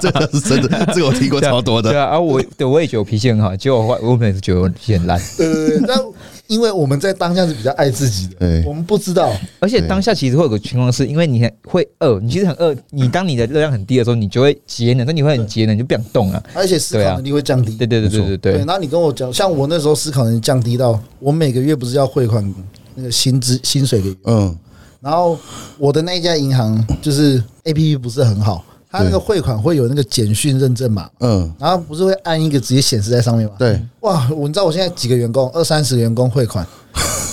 [0.00, 1.90] 这个是真的，这个我听过超多的。
[1.90, 5.98] 对啊，啊我对我也觉得我脾气很好，结果我我每次觉得我脾气很烂，对对对，但
[6.46, 9.32] 因为我们在当下是比较爱自己的对，我们不知道。
[9.58, 16.40] 而且当下其实会有个情况是，因为你很会饿，你其实很饿，你当你的热量很低的时候，你就会节能，那你会很节能，你就不想动了。
[16.54, 17.76] 而且思考能力会降低。
[17.76, 22.54] 对对对对对对，对然，后你跟我讲，像我那时候思考能力降低到，我每个月不是要汇款
[22.94, 24.56] 那个薪资薪水给，嗯，
[25.04, 25.38] 然后
[25.76, 33.52] 我的那一家银行就是 A P P 不是很好，它那个汇款会有那个简讯认证码，嗯，然后不是会按一个直接显示在上面吗？
[33.58, 36.66] 对，哇，我你知道我现在几个员工，二三十个员工汇款，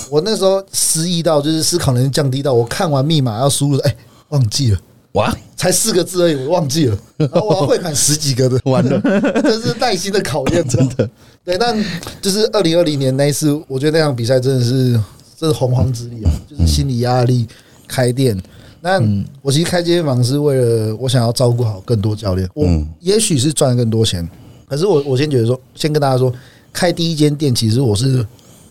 [0.09, 3.95] 我那时候失忆到就是思考能力降低到，我看完密码要输入，哎，
[4.29, 4.79] 忘记了。
[5.13, 6.97] 哇，才四个字而已，我忘记了。
[7.17, 8.99] 然后我要汇款十几个的， 完了，
[9.43, 11.09] 这是耐心的考验，真的。
[11.43, 11.73] 对，但
[12.21, 14.97] 就是二零二零年那一次，我觉得那场比赛真的是
[15.41, 17.47] 这是洪荒之力啊，就是心理压力，
[17.87, 18.39] 开店。
[18.79, 19.01] 那
[19.41, 22.87] 我其实开健身房是为了我想要照顾好更多教练，我嗯。
[22.99, 24.29] 也许是赚更多钱，
[24.67, 26.31] 可是我我先觉得说，先跟大家说，
[26.71, 28.23] 开第一间店，其实我是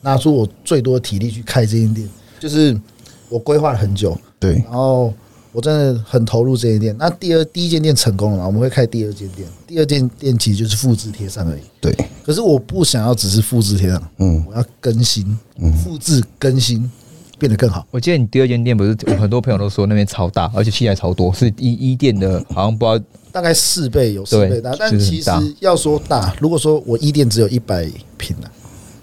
[0.02, 2.80] 拿出我最多的体力去开这间店，就是
[3.28, 5.12] 我规划了很久，对，然后
[5.53, 6.97] 我真的很投入这间店。
[6.99, 8.47] 那第二第一间店成功了嘛？
[8.47, 11.61] 我们会开第二间店，第二间店其实就是复制贴上而已。
[11.81, 15.39] 对，可是我不想要只是复制贴上，嗯，我要更新，
[15.85, 16.91] 复制更新，
[17.39, 17.87] 变得更好。
[17.91, 28.51] 我记得你第二间店不是，我很多朋友都说那边超大，而且器材超多，是一一店的，好像不知道大概四倍有四倍大，但其实要说大，如果说我一店只有一百平啊，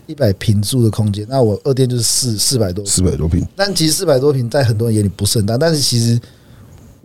[0.06, 6.20] 一百平住的空间，那我二店就是四四百多平四百多平，但其实四百多平在很多人眼里不是很大，但是其实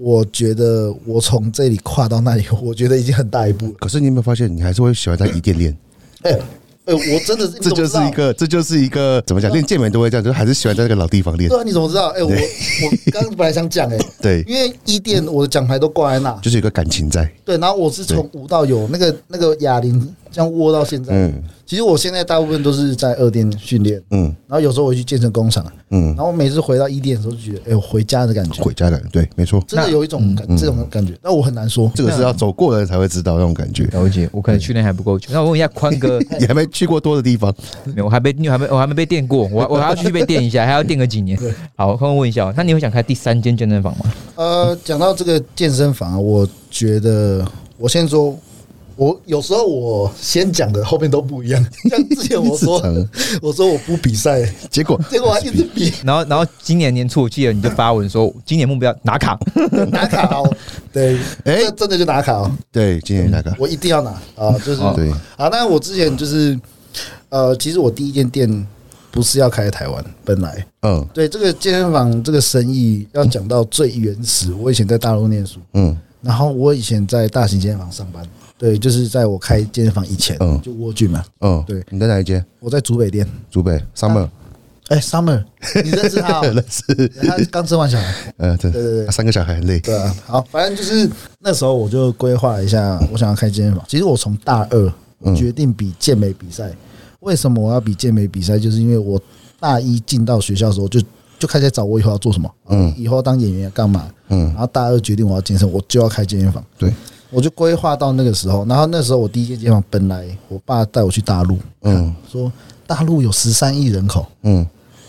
[0.02, 3.72] 我觉得我从这里跨到那里，我觉得已经很大一步了。
[3.78, 5.76] 可是你有没有发现，你还是会喜欢在一店练？
[6.22, 6.32] 哎、
[6.86, 8.10] 哎、我真的是这就是一。
[8.10, 9.52] 个，这就是一个怎么讲？
[9.52, 11.56] 练健美都会这样，就还是喜欢在那个老地方练对。
[11.56, 12.08] 啊，你怎么知道？
[12.08, 17.30] 哎、我我刚刚本来想讲哎、 对，因为一店我的奖牌都挂在那，就是有个感情在。
[17.44, 21.12] 对，然后我是从无到有，那个那个哑铃这样窝到现在。
[21.14, 31.90] 嗯其实我现在大部分都是在二店训练，嗯然后有时候我去健身工厂，嗯然，后每次回到一店的时候就觉得，哎、我回家的感觉，回家的，对，没错，真的有一种感这种感觉，那我很难说。
[31.94, 33.84] 这个是要走过的人才会知道那种感觉。
[33.84, 35.30] 了解，我可能训练还不够久。
[35.32, 37.54] 那我问一下宽哥， 你还没去过多的地方，
[37.86, 41.38] 没有我还被你还没我还没被电过，我我还要去被电一下，还要电个几年。
[41.74, 44.12] 好，宽哥问一下哦，那你会想开第三间健身房吗？
[44.34, 47.42] 呃，讲到这个健身房啊，我觉得
[47.78, 48.36] 我先说，
[48.96, 51.66] 我有时候我先讲的后面都不一样。
[51.90, 52.82] 像之前我说
[53.40, 55.92] 我说我不比赛，结果结果我还一直比。
[56.04, 59.38] 然后然后今年年初我记得你就发文说， 今年目标拿卡，
[59.90, 60.56] 拿卡哦，
[60.92, 61.62] 对，哎。
[61.62, 63.54] 这真的就拿卡哦，对今年拿卡。
[63.58, 64.92] 我一定要拿啊，就是哦。
[64.94, 66.58] 对，啊，那我之前就是
[67.28, 68.66] 呃，其实我第一间店
[69.10, 70.64] 不是要开在台湾，本来。
[70.82, 71.06] 嗯。
[71.14, 75.96] 对这个健身房这个生意要讲到最原始，我以前在大陆念书，嗯。
[76.20, 78.24] 然后我以前在大型健身房上班，
[78.62, 82.44] 对，就是在我开健身房以前，嗯就蜗苣嘛，嗯，对你在哪一间？
[82.60, 83.26] 我在竹北店。
[83.50, 84.28] 竹北 Summer
[84.86, 85.42] 哎，Summer，
[85.82, 86.42] 你认识他、哦？
[86.54, 88.14] 认识，他刚生完小孩。
[88.36, 93.84] 呃，对对对对三个小孩很累，对啊，好，反正就是那时候我就规划一下，我想要开健身房。
[93.88, 96.70] 其实我从大二我决定比健美比赛。
[97.18, 98.60] 为什么我要比健美比赛？
[98.60, 99.20] 就是因为我
[99.58, 101.00] 大一进到学校的时候就
[101.36, 106.64] 就开始找我以后要做什么，嗯，以后要当演员要干嘛，嗯然后大二决定我要健身，我就要开健身房。
[106.78, 106.92] 对，
[107.32, 112.14] 我就规划到那个时候，然后那时候我第一间健身房本来我爸带我去大陆，嗯。
[112.30, 112.52] 说
[112.86, 114.66] 大陆有十三亿人口，嗯，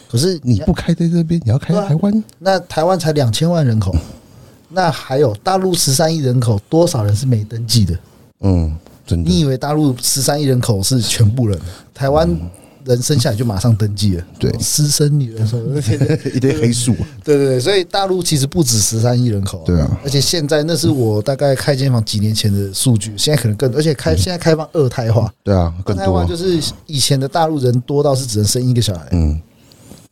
[0.09, 3.93] 可是你不开在这边，你要开在台湾，那台湾才两千万人口，
[4.69, 7.97] 那还有大陆十三亿人口，多少人是没登记的？
[8.41, 8.73] 嗯，
[9.05, 9.29] 真的。
[9.29, 11.59] 你以为大陆十三亿人口是全部人？
[11.93, 12.29] 台湾
[12.86, 15.80] 人生下来就马上登记了，对私生女人什么，
[16.34, 16.93] 一堆黑数，
[17.24, 23.96] 对对对，所以大陆其实不止十三亿人口、对啊，而且现在那是我大概开间房几年前的数据，现在可能更，而且嗯。
[23.96, 29.39] 开现在开放二胎化，对啊，二胎化就是以前的大陆人多到是只能生一个小孩，嗯。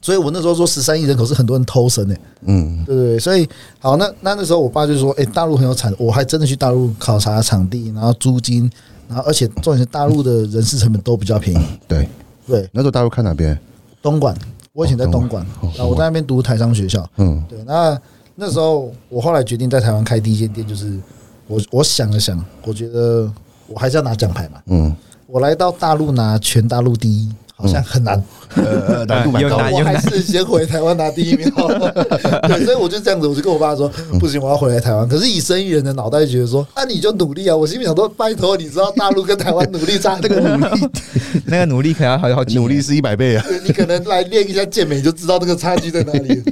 [0.04, 2.84] 所以我那时候说十三亿人口是很多人偷生的、嗯。
[2.86, 3.48] 对对对，所以
[3.80, 8.70] 好，那那那时候我爸就说，哎、大陆很有产，我还真的去大陆考察场地，然后租金，
[9.08, 11.66] 然后而且重点是大陆的人事成本都比较便宜。
[11.88, 12.08] 对，
[12.52, 13.58] 对，那时候大陆看哪边？
[14.02, 14.36] 东莞，
[14.74, 17.08] 我以前在东莞，哦然后我在那边读台商学校。
[17.18, 17.98] 嗯对，那
[18.36, 21.00] 那时候我后来决定在台湾开第一间店，就是
[21.48, 23.32] 我我想了想，我觉得
[23.68, 24.62] 我还是要拿奖牌嘛。
[24.66, 24.94] 嗯，
[25.28, 28.21] 我来到大陆拿全大陆第一，好像很难。
[28.56, 31.89] 呃，难度 蛮有高，我还是先回台湾拿第一名好了。
[32.50, 35.08] 对，所以我就这样子，我就跟我爸说，不行，我要回来台湾。
[35.08, 37.56] 可是以生意人的脑袋觉得说，那、你就努力啊！
[37.56, 40.89] 我心里想说，拜托，你知道大陆跟台湾努力差那个努力，
[41.45, 46.43] 那个努力可能要好好努力是一百倍啊，你可能来练一下健美，就知道那个差距在哪里。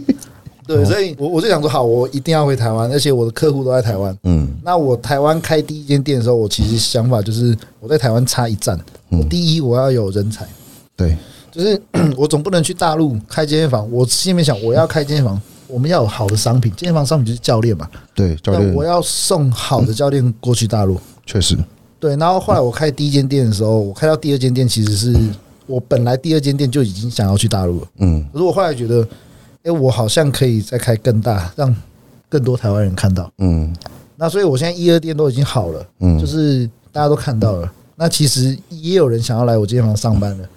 [0.66, 4.16] 对，所以我我就想说，好，我一定要回台湾，而且我的客户都在台湾。
[4.24, 8.80] 嗯那我台湾开第一间店的时候，我其实想法就是我在台湾差一站。
[9.10, 10.46] 我第一我要有人才，
[11.00, 11.18] 对，
[11.50, 11.82] 就是
[12.18, 13.90] 我总不能去大陆开健身房。
[13.90, 17.90] 我心里面想，我要开健身房，我们要有好的商品，健身房商品就是教练嘛。
[18.14, 21.00] 对，教练那我要送好的教练过去大陆。
[21.26, 21.58] 确实，
[22.02, 25.16] 对，然后后来我开第一间店的时候，我开到第二间店，其实是
[25.68, 29.08] 我本来第二间店就已经想要去大陆了，嗯可是我后来觉得，
[29.64, 31.74] 哎，我好像可以再开更大，让
[32.28, 33.32] 更多台湾人看到。
[33.38, 33.74] 嗯
[34.18, 37.72] 那所以我现在一二店都已经好了，嗯，就是大家都看到了。
[37.96, 40.50] 那其实也有人想要来我健身房上班了。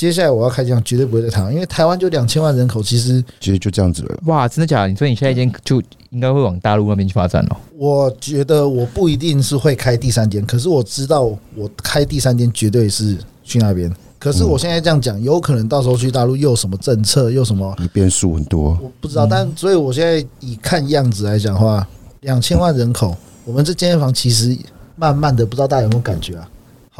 [0.00, 4.18] 接下来我要开健身房，绝对不会在台湾，因为台湾就两千万人口，其实其实就这样子了。
[4.24, 4.88] 哇，真的假的？
[4.88, 7.56] 你说你现在已经就应该会往大陆那边去发展了？
[7.76, 13.94] 我觉得我不一定是会开第三间，可是我知道我开第三间绝对是去那边。
[14.18, 19.26] 可是我现在这样讲，有可能到时候去大陆又有什么政策，又什么你变数很多，我不知道。
[19.26, 21.86] 但所以我现在以看样子来讲的话，
[22.22, 24.56] 两千万人口，我们这健身房其实
[24.96, 26.48] 慢慢的，不知道大家有没有感觉啊？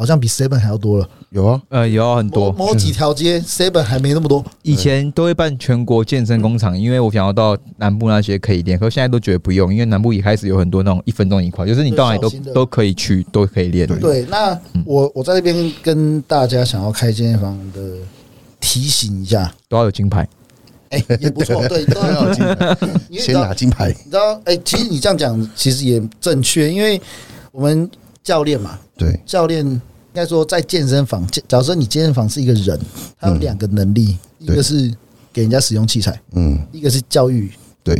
[0.01, 1.07] 好像比 Seven 还要多了。
[1.29, 2.51] 有啊，呃，有很多。
[2.53, 4.43] 某某几条街 Seven 还没那么多。
[4.63, 13.87] 以前都会办全国健身工厂，因为我想要到南部那些可以练，可是现在都觉得不用，因为南部一开始有很多那种一分钟一块，就是你到哪里都都可以去，都可以练。
[13.87, 17.79] 对对，那我我在这边跟大家想要开健身房的
[18.59, 20.27] 提醒一下，都要有金牌。
[20.89, 22.77] 哎、也不错， 对，都要有金牌。
[23.11, 26.99] 先拿金牌，你知道，哎、其实你这样讲其实也正确，因为
[27.51, 27.87] 我们
[28.23, 29.81] 教练嘛，对，教练
[30.13, 32.77] 应该说在健身房，假假如说你健身房是一个人，
[33.17, 34.93] 他有两个能力，一个是
[35.31, 37.49] 给人家使用器材，嗯，一个是教育。
[37.81, 37.97] 对，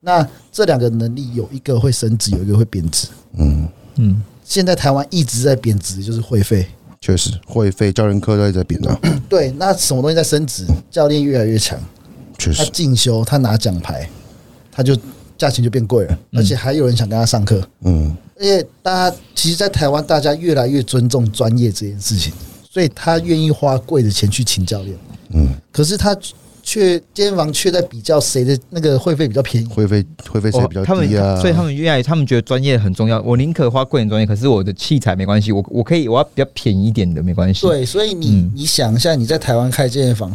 [0.00, 3.06] 那这两个能力有一个会升值，有一个会贬值。
[3.36, 6.66] 嗯，嗯，现在台湾一直在贬值，就是会费。
[7.02, 10.64] 确实，会费教练课都一直在贬啊， 对，那什么东西在升值？
[10.90, 14.08] 教练越来越强，他确实，他进修，他拿奖牌，
[14.70, 14.96] 他就
[15.42, 17.60] 价钱就变贵了，而且还有人想跟他上课。
[17.82, 22.32] 嗯，而且大家其实，在台湾，大家越来越尊重专业这件事情，
[22.70, 24.96] 所以他愿意花贵的钱去请教练。
[25.34, 26.16] 嗯，可是他
[26.62, 29.66] 却健身房却在比较谁的那个会费比较便宜。
[29.66, 31.40] 会费会费谁比较他们低啊？
[31.40, 40.32] 所以他们越来他们觉得专业很重要，我宁可花贵点专业，可是我的器材没关系，我我可以我要比较便宜一点的没关系。，对，所以你、嗯你想一下，你在台湾开健身房，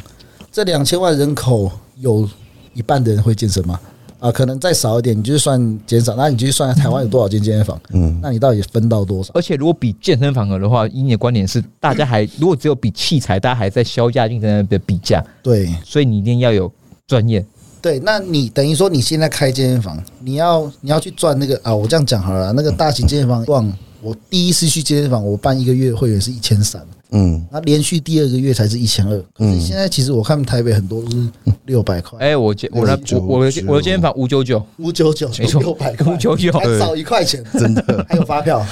[0.52, 2.30] 这两千万人口有
[2.74, 3.80] 一半的人会健身吗？
[4.20, 9.32] 啊，可能再少一点，你就算减少，那你就算台湾有多少间健身房，嗯，那你到底分到多少？
[9.34, 16.72] 而且如果比健身房额的话，以你的观点是，大家还如果只有比器材，大家还在销价竞争的比价，对所以你一定要有
[17.06, 17.46] 专业。
[17.82, 29.18] 对，那你等于说你现在开健身房，你要你要去赚那个啊，我这样讲好了，那个大型健身房，旺，我第一次去健身房，我办一个月会员是一千三，嗯，那连续第二个月才是一千二。
[29.34, 31.30] 可是现在其实我看台北很多都是
[31.66, 35.62] 六百块，哎、我健我那我我的我的健身房五九九，五九九没错。
[35.62, 36.52] 六百块，五九九。
[36.52, 38.66] 还少一块钱，真的，还有发票。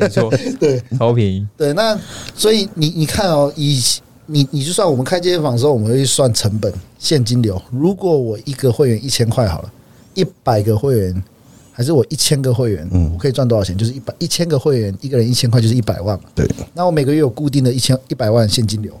[0.00, 0.82] 没错， 对。
[0.98, 1.46] 超便宜。
[1.56, 1.98] 对，那
[2.34, 3.80] 所以你你看哦，以
[4.32, 7.60] 你你就算我们开健身房的时候，我们会算成本现金流。
[7.70, 9.72] 如果我一个会员一千块好了，
[10.14, 11.24] 一百个会员，
[11.72, 13.76] 还是我一千个会员，嗯我可以赚多少钱？
[13.76, 16.24] 就是一百一千个会员，一个人一千块就是一百万嘛。
[16.34, 18.92] 对，那我每个月有固定的一千一百万现金流，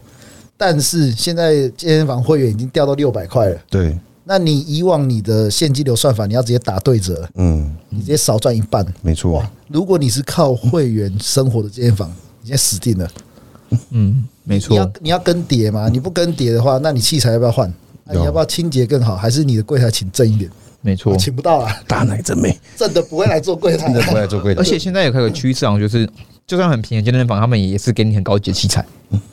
[0.56, 3.58] 但是现在健身房会员已经掉到六百块了。
[3.70, 8.84] 对，那你以往你的现金流算法，你要直接打对折，嗯，你直接少赚一半。
[9.00, 12.08] 没错哇，，如果你是靠会员生活的健身房，
[12.42, 13.08] 你现在死定了。
[13.90, 15.88] 嗯，没你要错，你要更迭嘛？
[15.88, 17.72] 你不更迭的话，那你器材要不要换？
[18.04, 19.16] 那你要不要清洁更好？
[19.16, 20.50] 还是你的柜台请正一点？
[20.82, 21.14] 没错。
[21.16, 23.94] 请不到啊，大奶真美，真的不会来做柜台真。
[23.94, 26.08] 的不会来做柜台 而，且现在有开个趋势啊，就是
[26.46, 28.84] 就算很便宜的健身房，他们也是给你很高级的器材，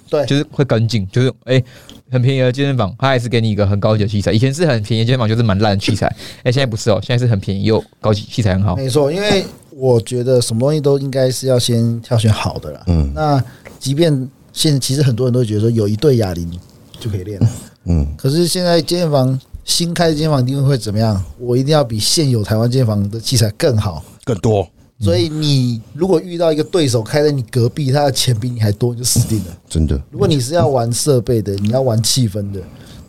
[0.10, 1.63] 对就是会跟进，就是哎、
[2.12, 4.32] 很便宜的健身房，它还是给你一个很高级的器材。
[4.32, 6.06] 以前是很便宜的健身房，就是蛮烂的器材，
[6.43, 8.76] 哎、现在不是哦，现在是很便宜又高级，器材很好。
[8.76, 12.84] 没错，因为我觉得什么东西都应该是要先挑选好的啦。
[12.88, 13.41] 嗯那
[13.88, 16.52] 即便现在其实很多人都觉得说有一对哑铃
[17.00, 17.50] 就可以练了，
[17.86, 21.23] 嗯，可是现在健身房新开的健身房一定会怎么样？
[21.39, 24.04] 我一定要比现有台湾健身房的器材更好。
[24.26, 24.67] 更多，
[25.00, 29.58] 所以你如果遇到一个对手开在你隔壁，他的钱比你还多，你就死定了。
[29.69, 32.60] 真的，如果你是要玩设备的，你要玩气氛的，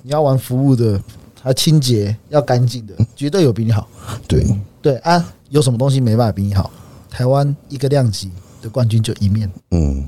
[0.05, 1.03] 你要玩服务的，
[1.43, 3.89] 还清洁要干净的，绝对有比你好。
[4.29, 4.47] 对，
[4.81, 6.71] 对啊，有什么东西没办法比你好？
[7.11, 8.31] 台湾一个量级
[8.63, 9.51] 的冠军就一面。
[9.73, 10.07] 嗯，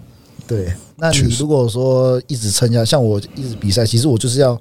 [0.50, 4.60] 对，那你如果说一直撑下，像我一直比赛，其实我就是要，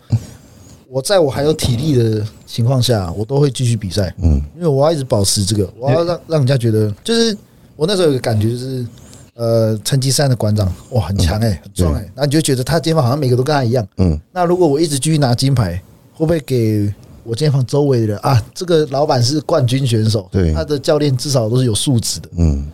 [0.87, 4.13] 我在我还有体力的情况下，我都会继续比赛。
[4.21, 7.35] 嗯，因为我要一直保持这个，我要让让人家觉得，就是
[7.75, 8.85] 我那时候有个感觉，就是
[9.33, 13.87] 呃，成吉思汗的馆长哇，很强哎、很壮哎、然后你就觉得他肩膀好像每个都跟他一样。
[13.97, 15.81] 嗯，那如果我一直继续拿金牌，
[16.13, 20.53] 会不会给我健身房周围的人啊，这个老板是冠军选手，对。
[20.53, 22.67] 他的教练至少都是有素质的，嗯，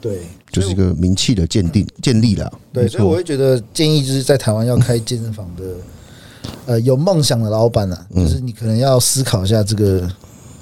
[0.00, 0.20] 对，
[0.50, 2.52] 就是一个名气的鉴定建立了。
[2.72, 5.64] 对，所以我会觉得建议就是在台湾要开健身房的，
[6.66, 8.24] 呃，有梦想的老板啊，嗯。
[8.24, 10.10] 就是你可能要思考一下这个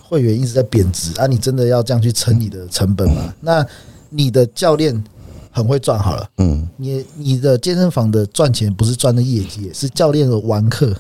[0.03, 3.35] 会员一直在贬值啊，你真的要这样去撑你的成本吗？
[3.41, 3.67] 那
[4.11, 5.03] 你的教练
[5.51, 10.95] 很会赚好了，嗯，你你的健身房的赚钱不是赚的业绩，是教练的玩客，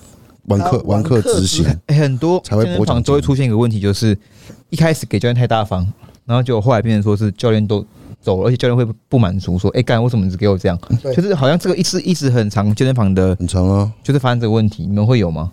[0.46, 2.96] 玩客他玩玩客客执行，欸很多才会健身博奖金。
[2.96, 4.16] 房都会出现一个问题，就是
[4.70, 5.86] 一开始给教练太大方，
[6.26, 7.84] 然后结果后来变成说是教练都
[8.20, 10.78] 走了，而且教练会不满足，说：“哎、干为什么你只给我这样？”
[11.16, 13.92] 就是好像这个一直一直很长，健身房的很长啊。
[14.02, 15.50] 就是发生这个问题，你们会有吗？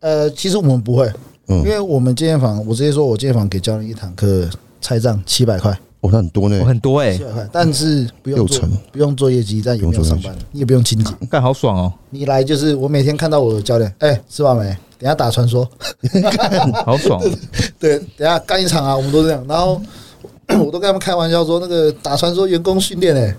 [0.00, 1.10] 呃，其实我们不会，
[1.48, 4.48] 嗯因为我们健身房，我直接说我健身房给教练一堂课
[4.80, 6.64] 拆账七百块，哦，那很多呢我。
[6.64, 14.64] 很多哎、七百块，但是不用做不用做业绩，但也不用上班，你也不用清洁，干好爽哦，你来就是我每天看到我的教练，哎、吃完没？
[14.98, 15.68] 等一下打传说，
[16.86, 17.30] 好爽、哦！
[17.78, 19.44] 对，等一下干一场啊，我们都这样。
[19.46, 19.78] 然后
[20.48, 23.36] 我都跟他们开玩笑说，那个打传说员工训练，哎，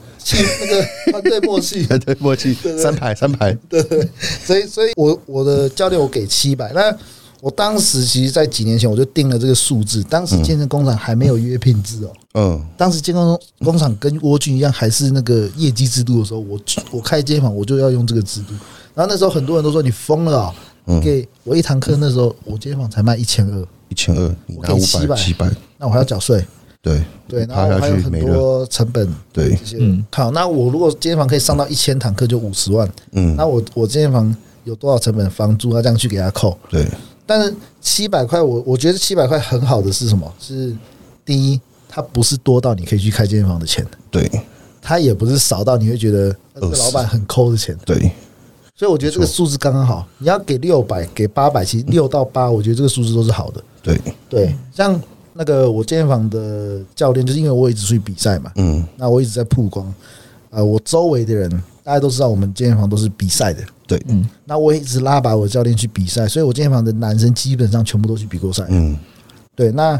[0.62, 4.08] 那个 团队默契，对默契，三排三排，对对，
[4.46, 6.96] 所以所以我我的教练我给七百，那
[7.40, 16.60] 我当时其实，在几年前我就定了这个数字，当时健身工厂还没有约聘制哦，嗯，当时健身工厂跟蜗居一样，还是那个业绩制度的时候，我
[16.92, 18.54] 我开健身房我就要用这个制度。
[18.96, 26.44] 然后那时候很多人都说你疯了啊、你给我一堂课，那时候我健身房才卖一千二，一千二，你我给700百七百，那我还要缴税，
[26.88, 29.78] 对对，然后还有很多成本对这，些。
[29.80, 35.30] 嗯好，那我如果健身房可以上到一千堂课就五十万，嗯那，我我健身房有多少成本？
[35.30, 36.58] 房租要这样去给他扣。
[36.70, 36.88] 对，
[37.26, 40.32] 但是七百块，我我觉得七百块很好的是什么？
[40.40, 40.76] 是
[41.26, 44.30] 第一，它不是多到你可以去开健身房的钱，对，
[44.82, 47.78] 它也不是少到你会觉得呃这个老板很抠的钱。
[47.86, 48.12] 对，
[48.76, 50.08] 所以我觉得这个数字刚刚好。
[50.18, 53.62] 你要给六百，给八百，其实六到八，我觉得这个数字都是好的。
[53.84, 55.00] 对，对，像
[55.38, 59.94] 那个我健身房的教练，就是因为我一直出去比赛嘛，嗯，那我一直在曝光，
[60.50, 61.50] 呃，我周围的人
[61.84, 63.62] 大家都知道，我们健身房都是比赛的。
[63.86, 68.66] 对，嗯，那我也一直拉拔我的教练去比赛，所以我健身房的男生基本上全部都去比过赛。
[68.70, 68.98] 嗯，
[69.56, 70.00] 对，那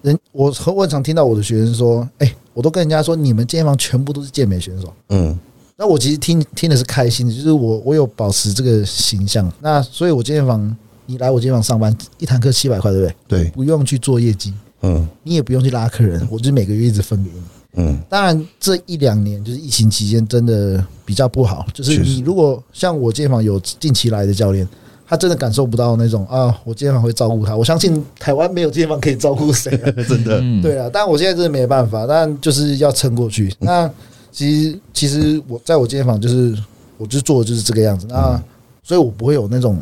[0.00, 4.92] 人我很我很常听到我的学生说，哎、我都跟人家说，你们健身房全部都是健美选手。
[5.10, 5.38] 嗯，
[5.76, 9.52] 那我其实听听的是开心的，就是我我有保持这个形象。
[9.60, 10.76] 那所以，我健身房
[11.12, 13.14] 你来我健身房上班，一堂课七百块，对不对？
[13.44, 17.42] 对，不用去做业绩，嗯，你也不用去拉客人，我就每个月一直分给你。
[17.74, 21.66] 嗯，当然，这一两年就是疫情期间，真的比较不好。
[21.74, 24.66] 就是你如果像我健身房有近期来的教练，
[25.06, 27.54] 他真的感受不到那种啊，我健身房会照顾他。
[27.54, 33.54] 我相信台湾没有健身房可以照顾谁、啊， 真的，嗯，对啊，但我现在真的没办法，但就是要撑过去。
[33.58, 33.90] 那
[34.30, 36.56] 其实其实我在我健身房就是
[36.96, 38.42] 我就做的就是这个样子，那
[38.82, 39.78] 所以我不会有那种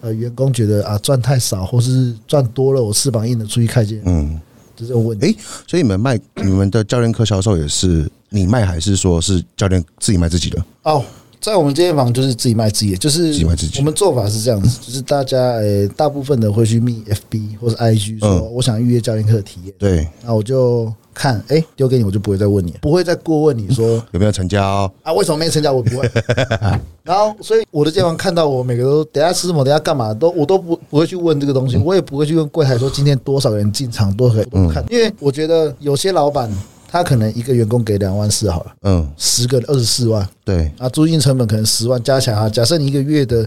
[0.00, 4.40] 呃员工觉得啊赚太少，或是赚多了我翅膀硬了出去开健身嗯，
[4.76, 5.26] 这种问题。
[5.26, 10.64] 诶所以你们卖你们的教练课销售也是你卖还是说是教练自己卖自己的？
[10.82, 11.04] 哦，
[11.40, 13.78] 在我们健身房就是自己卖自己的，就是自己卖自己。
[13.78, 18.52] 我们做法是这样子，就是大家呃大部分的会去密 FB 或者 IG 说嗯。
[18.52, 24.88] 我想预约教练课体验，对，那我就看哎丢给你，我就不会再问你，不会再过问你说 有没有成交？
[25.02, 26.08] 啊为什么没成交，我不会。
[27.02, 36.48] 然后所以我的健身房看到我每个都等下吃什么，等下干嘛都我都不不会去问这个东西，我也不会去问柜台说今天多少人进场，多少个人看，因为我觉得有些老板
[36.86, 40.26] 他可能一个员工给两万四好了，嗯，十个二十四万。
[40.44, 43.46] 对，啊，租金成本可能十万，加起来啊，假设你一个月的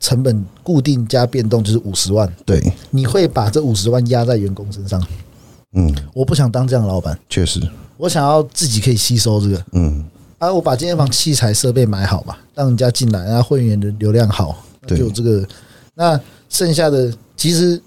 [0.00, 5.00] 成本固定加变动就是五十万，对，你会把这五十万压在员工身上？
[5.74, 7.60] 嗯，我不想当这样的老板，确实，
[7.96, 9.64] 我想要自己可以吸收这个。
[9.72, 10.04] 嗯，
[10.38, 15.46] 啊，我把健身房器材设备买好嘛，让人家进来，然后会员的流量好，就有这个。
[15.94, 17.80] 那剩下的其实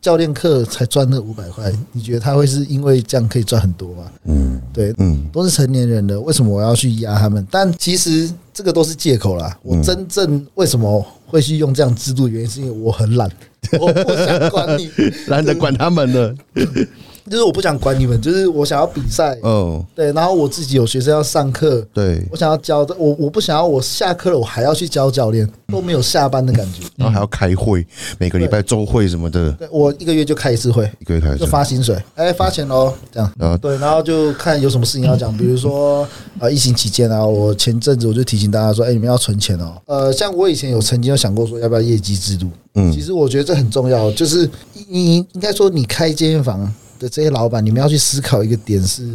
[0.00, 4.04] 教练课才赚那五百块，你觉得他会是因为这样可以赚很多吗？
[4.24, 7.46] 嗯，对，嗯，都是成年人了，为什么我要去压他们？
[7.50, 9.56] 但其实这个都是借口啦。
[9.62, 13.30] 我真正为什么会去用这样制度，原因是因为我很懒，
[13.78, 14.90] 我不想管你，
[15.28, 16.34] 懒得管他们了。
[17.28, 26.82] 就是我不想管你们，就是我想要比赛，嗯，对，然后我自己有学生要上课，对，我想要教的，我我不想要我下课了我还要去教教练，都没有下班的感觉。
[26.96, 27.86] 然后还要开会，
[28.18, 31.46] 每个礼拜周会什么的，对我一个月就开一次会，一个月开一次就。
[31.46, 33.32] 发薪水，哎，发钱喽，这样。
[33.38, 36.06] 然后对，然后就看有什么事情要讲，比如说
[36.38, 39.80] 呃，疫情期间啊，我前阵子我就提醒大家说，哎，你们要存钱哦。
[39.86, 42.48] 呃，像我以前有曾经有想过说，要不要业绩制度？
[42.74, 44.48] 嗯其实我觉得这很重要，就是
[44.88, 49.06] 你应该说你开健身房的这些老板，你们要去思考一个点是。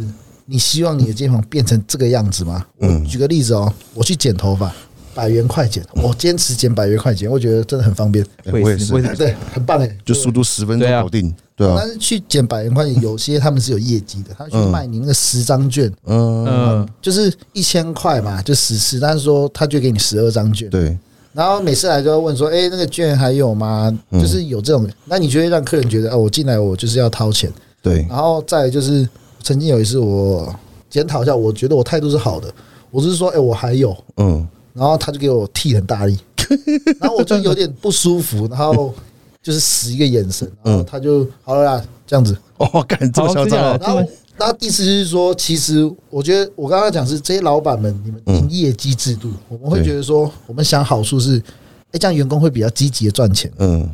[0.46, 2.62] 你希望你的健身房变成这个样子吗？
[2.76, 4.70] 我嗯举个例子哦，我去剪头发，
[5.14, 8.92] 百元快剪，我坚持剪百元快剪，我觉得真的很方便，哎我也是。
[9.16, 11.76] 对，很棒哎，就速度十分钟搞定，对啊。
[11.78, 20.94] 但，是去减百元快剪，有些他们是有业绩的， 他去卖你那个十张券，嗯，嗯，就是一千块嘛，就十次，但是说他就给你十二张券，对，
[21.32, 23.90] 然后每次来都要问说，哎、那个券还有吗？
[24.10, 24.20] 嗯。
[24.20, 27.50] 就是有这种，那你就会让客人觉得，哦，我进来我就是要掏钱，
[27.84, 29.06] 对，然后再就是
[29.42, 30.52] 曾经有一次我
[30.88, 32.52] 检讨一下，我觉得我态度是好的，
[32.90, 36.18] 我是说，哎、我还有，嗯，然后他就给我剃很大力，
[36.98, 38.94] 然后我就有点不舒服，然后
[39.42, 42.34] 就是使一个眼神，然后他就好了啦，这样子。
[42.56, 43.96] 哦，敢这么嚣张哦，然后，
[44.38, 49.86] 然后意思就是说，其实我觉得我刚刚讲是这些老板们，你们定业绩制度，我们会对。
[49.86, 51.42] 觉得说，我们想好处是，
[51.90, 53.50] 哎，这样员工会比较积极的赚钱。
[53.58, 53.90] 嗯，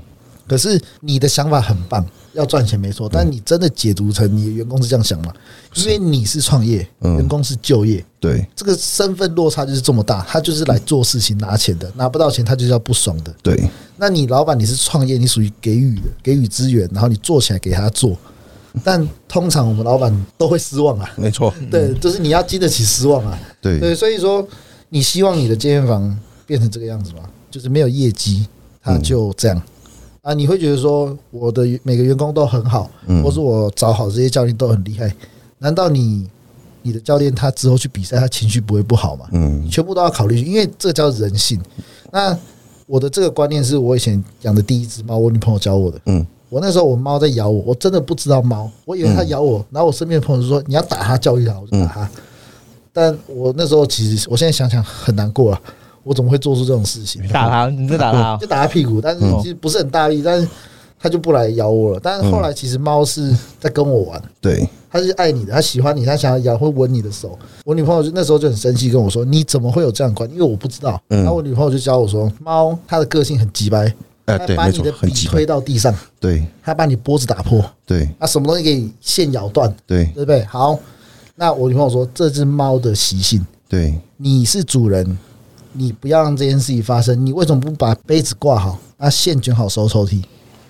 [0.51, 5.32] 可是你的想法很棒，要赚钱没错，但你真的解读成你的员工是这样想吗？
[5.76, 13.32] 因为你是创业，嗯员工是就业，对，这个身份落差就是这么大，他就是来做事情拿钱的，拿不到钱他就是要不爽的。
[13.44, 18.18] 对，那你老板你是创业，你属于给予的，给予资源，然后你做起来给他做。
[18.82, 24.44] 但通常我们老板都会失望啊，没错，对，就是你要经得起失望啊，对，对，所以说
[24.88, 27.20] 你希望你的健身房变成这个样子吗？
[27.53, 28.46] 就是没有业绩，
[28.82, 29.62] 他就这样
[30.22, 30.34] 啊？
[30.34, 35.12] 你会觉得说我的每个员工都很好，嗯或是我找好这些教练都很厉害？
[35.58, 36.28] 难道你
[36.82, 39.26] 你的教练他之后去比赛，他情绪不会不好吗？
[39.32, 41.60] 嗯你全部都要考虑，因为这叫人性。
[42.10, 42.36] 那
[42.86, 46.00] 我的这个观念是我以前养的第一只猫，我女朋友教我的。
[46.06, 52.10] 嗯，我那时候我猫在咬我，我真的不知道猫，我以为它咬我，然后我身边的朋友就说你要打它，教育它，我就打它。
[52.92, 55.62] 但我那时候其实，我现在想想很难过啊，
[56.11, 57.22] 我怎么会做出这种事情？
[57.28, 60.48] 打他， 你在打他 就，打它屁股，但是其实不是很大力，但是
[60.98, 62.00] 它就不来咬我了。
[62.02, 67.38] 但是后来其实猫是在跟我玩， 对，它是爱你的，它喜欢你，它想要咬，会吻你的手。
[67.64, 70.36] 我女朋友就那时候就很生气，跟我说：“你怎么会有这样的观念？
[70.40, 71.18] 因为我不知道。”嗯。
[71.18, 73.86] 然后我女朋友就教我说：“猫它的个性很急掰，
[74.24, 80.44] 哎，它把你的，笔推到地上，对，它把你脖子打破，对，它什么东西给你线咬断，对，对不对？
[80.46, 80.76] 好，
[81.36, 85.16] 那我女朋友说这只猫的习性，对，你是主人，
[85.72, 87.24] 你不要让这件事情发生。
[87.24, 90.22] 你为什么不把杯子挂好，把线卷好收抽屉？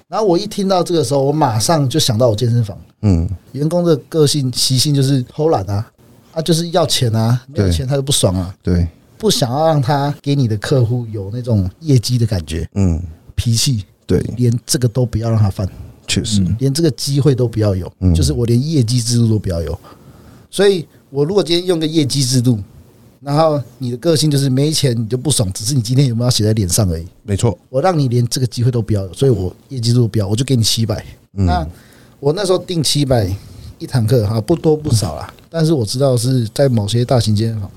[0.09, 5.91] 然后我一听到这个时候，我马上就想到我健身房嗯，员工的个性习性就是偷懒啊，
[6.33, 13.01] 啊就是要钱啊，没有钱他就不爽啊，对，不想要让他给你的客户有那种业绩的感觉，嗯，
[13.35, 15.69] 脾气，对，连这个都不要让他犯。
[16.09, 19.79] 确实，连这个机会都不要有，嗯就是我连业绩制度都不要有。
[20.51, 22.59] 所以我如果今天用个业绩制度，
[23.23, 27.07] 然后你的个性就是没钱你就不爽，只是你今天有没有写在脸上而已。
[27.23, 31.05] 没错，我让你连这个机会都不要有，所以我业绩制度不要，我就给你七百。
[31.35, 31.67] 嗯那
[32.19, 33.31] 我那时候定七百
[33.79, 37.71] 一堂课哈，不多不少啦，但是我知道是在某些大型健身房，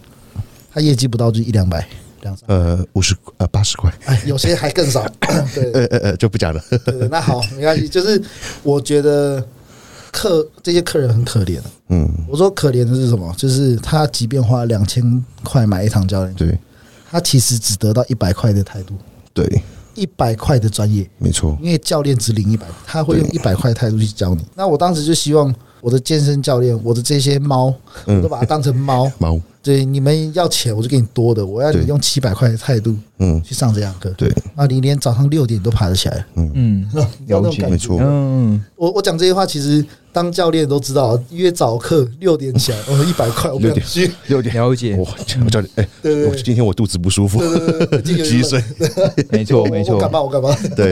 [0.72, 1.88] 他业绩不到就一两百。
[2.22, 5.06] 两三百，呃，五十呃八十块，哎，有些还更少。
[5.54, 6.64] 对，呃呃呃，就不讲了。
[7.12, 7.86] 那好，没关系。
[7.86, 8.22] 就是
[8.64, 9.46] 我觉得
[10.14, 11.60] 客这些客人很可怜。
[11.90, 13.34] 嗯，我说可怜的是什么？
[13.36, 16.58] 就是他即便花两千块买一堂教练，对。
[17.12, 18.96] 他其实只得到一百块的态度，
[19.36, 19.62] 对，
[19.94, 24.44] 一百块的专业，没错，因为教练只领一百，他会用一百块的态度去教你。
[24.56, 27.72] 那我当时就希望我的健身教练，我的这些猫，
[28.06, 29.12] 我都把它当成猫。
[29.20, 34.10] 猫，对，你们要钱我就给你多的，我要你用七百块的态度嗯，去上这堂课。
[34.18, 37.98] 对，啊，你连早上六点都爬得起来，嗯，你知道那种了解没错。
[38.02, 44.12] 嗯，我我讲这些话，其实当教练都知道，约早课六点起来，哦，一百块，我不想六点去。
[44.28, 45.08] 六点，了解，我
[45.46, 48.62] 我教练，哎，对对今天我肚子不舒服对对对，对积水，
[49.30, 49.96] 没错 没错。
[49.96, 50.22] 我，干嘛？
[50.22, 50.56] 我干嘛？
[50.76, 50.92] 对，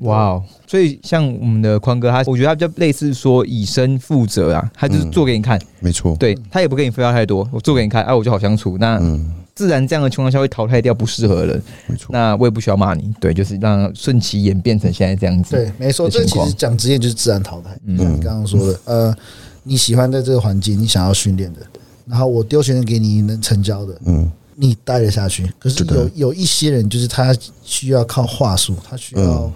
[0.00, 0.42] 哇哦！
[0.66, 8.76] 所以像我们的宽哥，他我觉得他比较类似说以身负责啊，他就是做给你看，没错，对他也不跟你废话太多，我做给你看，哎、我就好相处。
[8.78, 15.56] 那嗯，自然这样的情况下会淘汰掉不适合的人，没错，那我也不需要骂你，对，就是让顺其演变成现在这样子。
[15.56, 17.70] 对，没错，这其实讲职业就是自然淘汰。
[17.86, 17.96] 嗯。
[17.96, 19.16] 像你刚刚说的，呃，
[19.62, 21.60] 你喜欢在这个环境，你想要训练的，
[22.06, 25.50] 然后我丢学生给你能成交的，嗯，你待得下去。
[25.58, 27.34] 可是有有一些人，就是他
[27.64, 29.50] 需要靠话术，他需要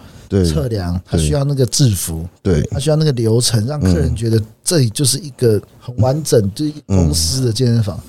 [0.46, 8.00] 测量，他需要那个制服，对，他需要那个流程，让客人觉得这里就是一个很完整，就是一公司的健身房。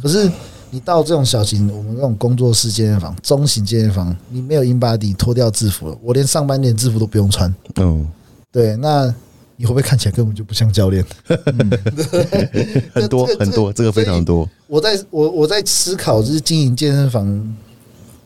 [0.00, 0.30] 可是
[0.74, 7.54] 你到这种小型，我们这种工作室健身房、中型健身房，你没有 in body 脱掉制服了，我连上班连制服都不用穿。
[7.76, 8.04] 嗯，
[8.50, 9.06] 对，那
[9.54, 11.04] 你会不会看起来根本就不像教练？
[12.92, 17.56] 很 多很多，这个非常多，我在我我在思考，就是经营健身房，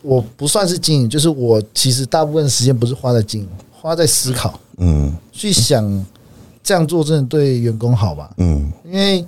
[0.01, 6.03] 我不算是经营，就是我其实大部分时间不是花在经营，花在思考，嗯去想
[6.63, 8.31] 这样做真的对员工好吧？
[8.39, 9.23] 嗯因为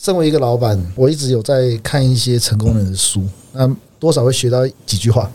[0.00, 3.22] 身为一个老板，我一直有在看一些成功人的书。
[3.52, 5.30] 那多少会学到几句话。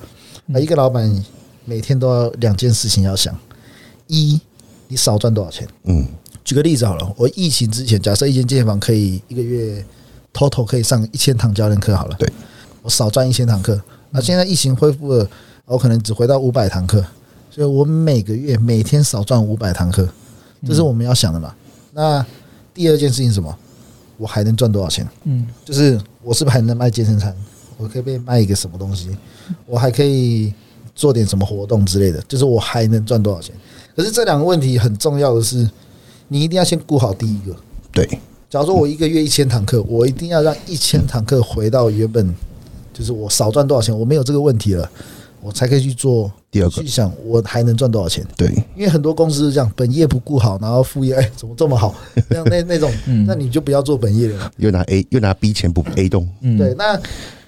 [0.51, 1.24] 啊，一个老板
[1.66, 3.38] 每天都要两件事情要想：
[4.07, 4.41] 一，
[4.88, 5.68] 你少赚多少钱？
[5.84, 6.07] 嗯，
[6.43, 9.86] 举个例子好了，我疫情之前，假设一间健身房可以一个月
[10.34, 12.28] total 可以上一千堂教练课好了，对，
[12.82, 13.80] 我少赚一千堂课。
[14.09, 15.30] 那现在疫情恢复了，
[15.66, 17.05] 我可能只回到五百堂课，
[17.51, 20.09] 所以我每个月每天少赚五百堂课，
[20.68, 21.53] 这是我们要想的嘛。
[21.93, 22.26] 那
[22.74, 23.55] 第二件事情是什么？
[24.18, 25.07] 我还能赚多少钱？
[25.24, 27.36] 嗯，就是我是不是还能卖健身餐？
[27.78, 29.09] 我可以被卖一个什么东西？
[29.66, 30.53] 我还可以
[30.95, 32.22] 做点什么活动之类的？
[32.28, 33.53] 就是我还能赚多少钱？
[33.95, 35.70] 可是这两个问题很重要的是，
[36.28, 37.55] 你一定要先顾好第一个。
[37.91, 38.05] 对，
[38.49, 42.34] 假如说我一个月一千堂课，我一定要让一千堂课回到原本，
[42.93, 44.89] 就是我少赚多少钱，我没有这个问题了，
[45.41, 48.26] 我才可以去做第二个去想我还能赚多少钱。
[48.38, 48.47] 对，
[48.78, 51.93] 因为很多公司是这样，本业不顾好，然后副业哎怎么这么好？
[52.32, 52.89] 那那那种，
[53.28, 54.49] 那你就不要做本业了。
[54.56, 56.97] 又拿 A 又拿 B 钱补 A 洞，嗯对，那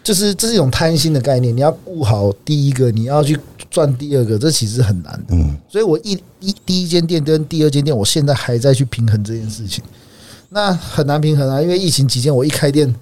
[0.03, 1.55] 就是这是一种贪心的概念。
[1.55, 3.39] 你要顾好第一个，你要去
[3.69, 5.35] 赚第二个，这其实很难的。
[5.35, 9.81] 嗯，所以我一一第一间店跟第二间店，我现在还在去平衡这件事情，
[10.49, 11.61] 那很难平衡啊。
[11.61, 12.93] 因为疫情期间，我一开店，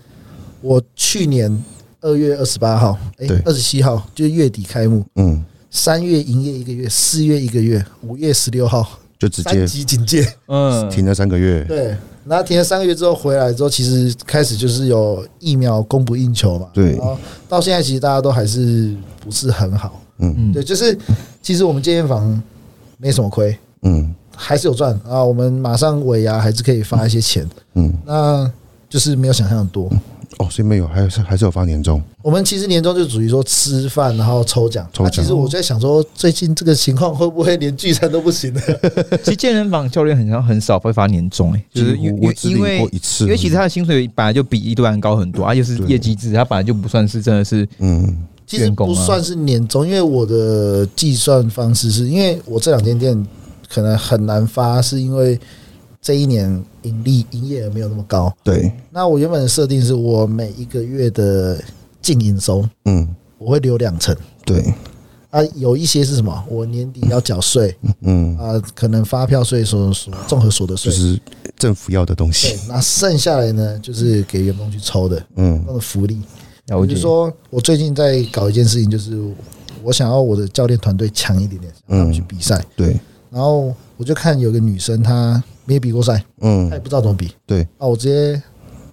[0.62, 1.64] 我去年
[2.02, 5.44] 二月二十八号，哎对，二十七号就是月底开幕，嗯，
[5.76, 8.88] 三月营业一个月，四月一个月，五月十六号
[9.20, 10.26] 就直接三级警戒。
[10.48, 16.68] 嗯，停了三个月，对，然后停了三个月之后回来之后，其实开始就是有疫苗供不应求嘛。
[16.74, 17.18] 对然后
[17.50, 20.02] 到现在其实大家都还是不是很好。
[20.20, 20.98] 嗯嗯对，就是
[21.42, 22.42] 其实我们健身房
[22.98, 25.22] 没什么亏，嗯还是有赚啊。
[25.22, 28.50] 我们马上尾牙还是可以发一些钱，嗯，那
[28.88, 29.92] 就是没有想象的多。
[30.38, 34.88] 哦，所以没有，还是还是有发年终，我们其实年终就属于说吃饭，然后抽奖。
[34.92, 35.06] 抽奖。
[35.06, 38.62] 那其实我在想说，最近这个情况会不会连聚餐都不行了？
[39.24, 45.88] 其实健身房教练很像很少会发年终，哎，就是因为因为过一次因为其实他的薪水本来就比一般人高很多，啊，且是对。
[45.88, 48.16] 业绩制，他本来就不算是真的是嗯。
[48.48, 53.28] 其实不算是年终，因为我的计算方式是因为我这两间店
[53.68, 55.40] 可能很难发，是因为
[56.06, 58.32] 这一年盈利营业额没有那么高。
[58.44, 61.60] 对，那我原本的设定是我每一个月的
[62.00, 64.72] 净营收嗯我会留两成对，
[65.32, 66.46] 啊，有一些是什么？
[66.48, 70.92] 我年底要缴税嗯，啊，可能发票税、所所综合所得税。
[70.92, 71.20] 就是
[71.58, 76.22] 政府要的东对西，，那剩下来呢，就是给员工去抽的，嗯那个福利。
[76.68, 77.02] 了解比如。
[77.02, 79.20] 说，我最近在搞一件事情，就是
[79.82, 82.64] 我想要我的教练团队强一点点，让他们去比赛。
[82.76, 82.96] 对，
[83.32, 87.32] 然后我就看有个女生，她没比过赛，嗯，他也嗯不知道怎么比。
[87.46, 88.42] 对，啊，我直接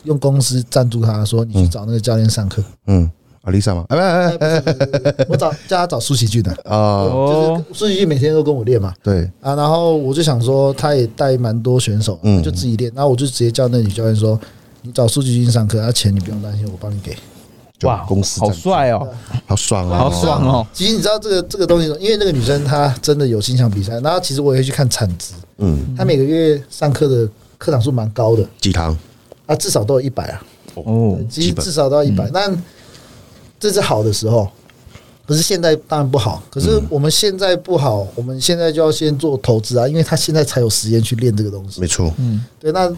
[0.05, 2.63] 用公司赞助他，说你去找那个教练上课。
[2.87, 3.09] 嗯，
[3.43, 3.85] 阿丽莎吗？
[3.89, 8.93] 哎哎哎，我找叫他找苏喜俊的，啊，哦就是苏喜俊每天都跟我练嘛。
[9.03, 12.91] 对，啊，然后我就想说，他也带蛮多选手，嗯就自己练。
[12.95, 14.39] 然后我就直接叫那女教练说
[14.83, 17.17] ：“你找苏喜俊上课，他，钱你不用担心，我帮你给。”
[17.83, 19.09] 就哇，公司好帅哦，
[19.45, 27.29] 好爽哦，好爽哦，其实你知道这个这个东西，因为那个女生她真的有心想比赛，然后其实我也会去看产值，嗯，她每个月上课的
[27.59, 28.97] 课堂数蛮高的，几堂，
[29.47, 30.43] 啊，至少都有一百啊，
[30.75, 32.57] 哦，其实至少都要一百、但
[33.59, 34.49] 这是好的时候，
[35.27, 36.41] 可是现在当然不好。
[36.51, 41.81] 可是我们现在不好，我们现在就要先做投资啊，因为他现在才有时间去练这个东西。
[41.81, 41.87] 没。
[41.89, 42.93] 错，嗯，对，那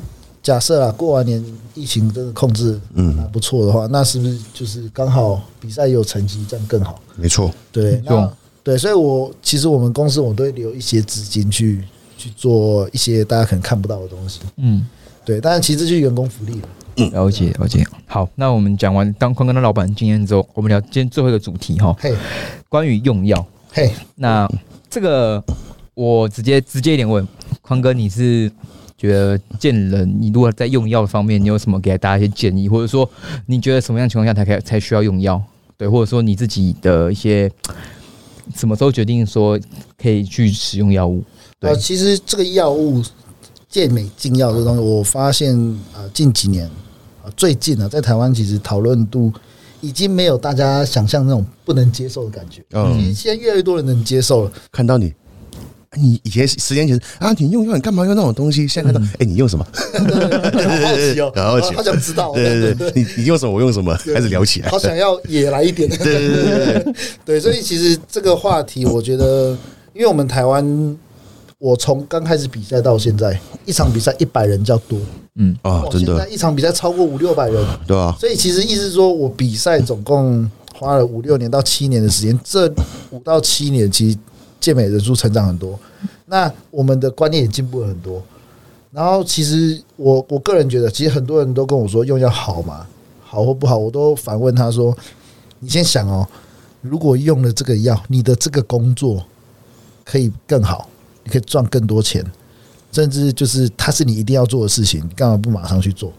[0.44, 1.42] 假设啊，过完年
[1.74, 7.00] 疫情真的控制嗯蛮不错的话，那是不是就是刚好比赛也有成绩，这样更好？
[7.16, 11.82] 没错，对，没错那对，所以我其实我们公司我都会留一些资金去
[12.18, 14.40] 去做一些大家可能看不到的东西。
[14.58, 14.86] 嗯，
[15.24, 16.68] 对，但是其实就是员工福利了。
[16.96, 17.82] 嗯了解了解。
[18.06, 22.14] 好，那我们讲完当坤哥的老板经验之后，我们聊今天最后一个主题哈，嘿，
[22.68, 23.44] 关于用药。
[23.72, 24.46] 嘿，那
[24.90, 25.42] 这个
[25.94, 27.26] 我直接直接一点问
[27.62, 28.52] 宽哥，你是
[28.96, 33.08] 觉得见人，你如果在用药方面，你有什么给大家一些建议，或者说
[33.46, 35.42] 你觉得什么样情况下才可以才需要用药？
[35.76, 37.50] 对，或者说你自己的一些
[38.54, 39.58] 什么时候决定说
[40.00, 41.24] 可以去使用药物？
[41.58, 43.02] 对呃，其实这个药物
[43.68, 45.58] 健美禁药这个东西，我发现
[45.92, 46.66] 啊、呃近几年
[47.24, 49.32] 啊、最近啊，在台湾其实讨论度
[49.80, 52.64] 已经没有大家想象那种不能接受的感觉。
[52.70, 54.52] 嗯其实现在越来越多人能接受了。
[54.70, 55.12] 看到你。
[55.96, 58.66] 你以前十年前啊，你用用你干嘛用那种东西？
[58.66, 59.64] 现在看到，哎，你用什么？
[59.94, 62.32] 好好奇哦，好奇好想知道。
[62.32, 63.52] 对对对，你你用什么？
[63.52, 63.94] 我用什么？
[64.12, 64.78] 开始聊起来好。
[64.78, 65.88] 想要也来一点。
[65.98, 69.56] 对对对对 对，所以其实这个话题，我觉得，
[69.94, 70.96] 因为我们台湾，
[71.58, 74.98] 我从刚开始比赛到现在，一场比赛一百人较多，
[75.36, 82.68] 嗯，啊，真的现在，一场比赛超过五六百人，对啊，所以其实意思是说我比赛总共花了五六年到七年的时间，这
[83.10, 84.18] 五到七年其实
[84.64, 85.78] 健美人数成长很多，
[86.24, 88.22] 那我们的观念也进步了很多。
[88.90, 92.86] 然后其实我我个人觉得，其实很多人都跟我说用药好吗？
[93.22, 94.96] 好或不好，我都反问他说：
[95.58, 96.26] 你先想哦，
[96.80, 99.22] 如果用了这个药，你的这个工作
[100.02, 100.88] 可以更好，
[101.24, 102.24] 你可以赚更多钱，
[102.90, 106.10] 甚至就是它是你一定要做的事情，你干嘛不马上去做？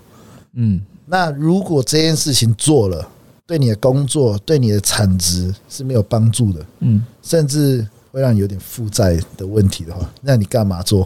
[0.53, 3.09] 嗯，那如果这件事情做了，
[3.47, 11.05] 对你的工作、对你的产值是没有帮助的，嗯，甚至会让你有点负债的问题的话，那你干嘛做？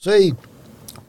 [0.00, 0.32] 所以，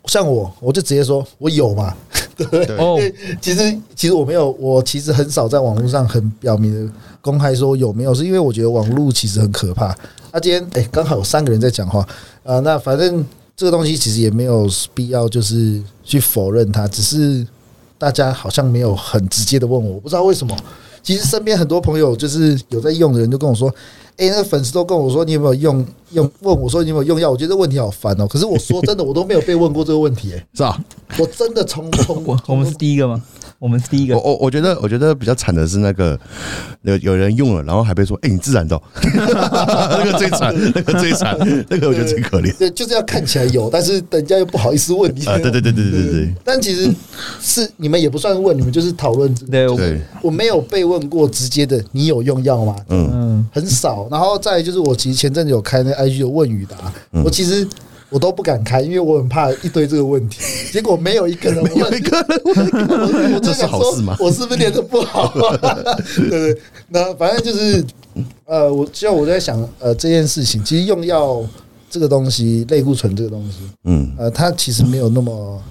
[0.08, 1.96] 像我，我就直接说，我有嘛，
[2.36, 2.78] 对不对？
[2.78, 3.00] 哦
[3.40, 6.92] 其实其实我没有，我其实很少在网络上很表明的
[7.22, 9.86] 公开说有没有，是因为我觉得网络其实很可怕。
[10.32, 12.06] 啊，今天哎，刚好有三个人在讲话
[12.44, 13.26] 啊，那反正
[13.56, 17.48] 这个东西其实也没有必要就是去否认它，只是
[17.98, 20.54] 大家好像没有很直接的问我，我不知道为什么。
[21.02, 23.74] 其实身边很多朋友就是有在用的人，就跟我说
[24.18, 26.32] ：“哎、那个粉丝都跟我说你有没有用用？
[26.42, 27.30] 问我说你有没有用药？
[27.30, 30.84] 我觉得这问题好烦哦、可是我说真的，我都没有被问过这个问题、哎，是吧？
[31.20, 33.22] 我真的从从我我们是第一个吗？
[33.60, 34.22] 我们是第一个我。
[34.24, 36.20] 我我觉得我觉得比较惨的是那个
[36.84, 38.82] 有有人用了，然后还被说，哎、你自然的哦，
[40.04, 41.38] 那个最惨，那个最惨，
[41.70, 45.38] 那个我觉得最可怜对，就是要看起来有，但是人家又不好意思问你啊！
[45.38, 46.94] 对对对对对对对但其实
[47.42, 49.52] 是你们也不算问，你们就是讨论这个。
[49.52, 52.76] 对，我对，我没有被问过直接的，你有用药吗？
[52.90, 54.08] 嗯，嗯，很少。
[54.12, 56.76] 然后再来就是我其实前阵子有开那 IG 的问与答，
[57.12, 57.68] 嗯我其实
[58.10, 60.40] 我都不敢开，因为我很怕一堆这个问题。
[60.72, 62.18] 结果没有一个人问，有一个
[63.22, 65.34] 人这是好事吗我是不是练的不好？
[66.16, 67.84] 对对，那反正就是
[68.46, 71.44] 呃，我就我在想呃这件事情，其实用药
[71.90, 75.62] 这个东西，类固醇这个东西，嗯，呃，它其实没有那么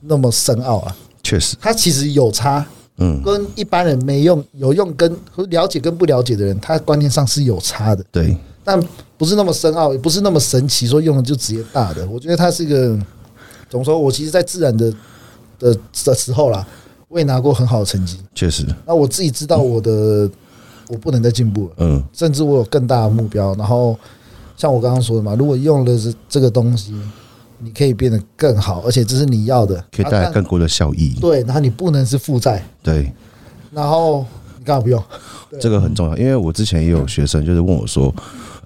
[0.00, 2.64] 那么深奥啊，确实，它其实有差。
[2.98, 5.12] 嗯，跟一般人没用有用跟
[5.48, 8.04] 了解跟不了解的人，他观念上是有差的。
[8.12, 8.82] 对，但
[9.18, 12.08] 不是那么深奥，也不是那么神奇，说用了就直接大的。
[12.08, 12.98] 我觉得它是一个，
[13.68, 13.98] 怎么说？
[13.98, 14.92] 我其实，在自然的
[15.58, 16.66] 的的时候啦，
[17.08, 18.18] 我也拿过很好的成绩。
[18.34, 20.28] 确实，那我自己知道我的，
[20.88, 23.54] 我不能再进步了，嗯，甚至我有更大的目标。
[23.56, 23.96] 然后，
[24.56, 26.94] 像我刚刚说的嘛，如果用了这这个东西，
[27.58, 31.20] 你可以变得更好，而且这是你要的，可以带来啊更多的效益但。
[31.20, 31.40] 对。
[31.42, 33.12] 然后你不能是负债，对，
[33.70, 34.24] 然后
[34.58, 35.02] 你干嘛不用？
[35.60, 38.12] 这个很重要，因为我之前也有学生就是问我说，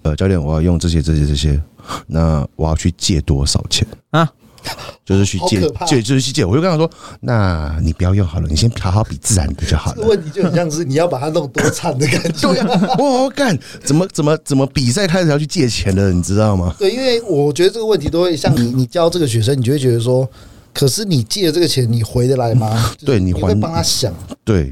[0.02, 1.60] 呃，教练，我要用这些这些这些，
[2.06, 4.28] 那我要去借多少钱啊？
[5.06, 6.44] 就是去借借，就是去借。
[6.44, 6.90] 我就跟他说，
[7.20, 9.96] 那你不要用好了，你先好好比自然的就好了。
[9.96, 12.52] 这个问题就很像是你要把它弄多惨的感觉。
[12.52, 16.74] 对呀，我干，怎么怎么怎么比赛开始要去借钱了，你知道吗？
[16.78, 20.28] 对，因为我觉得这个问题都会像你，你教这个学生，你就会觉得说，
[20.74, 22.92] 可是你借的这个钱，你回得来吗？
[22.94, 24.12] 就是对你还你会帮他想。
[24.44, 24.70] 对，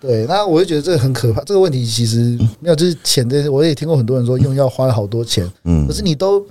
[0.00, 1.42] 对，那我就觉得这个很可怕。
[1.44, 6.44] 这个问题其实没有，就是钱的，我也听过很多人说用药花了好多钱，嗯可是你都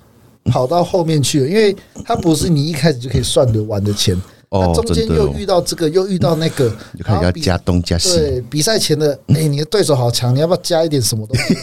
[0.46, 4.16] 跑到后面去了，因为它不是你一开始就可以算得完的钱，
[4.50, 11.56] 哦那中间又遇到这个，又遇到那个， 就看然后比人家加东加西，对，比赛前的，哎、你的对手好强，你要不要加一点什么东西？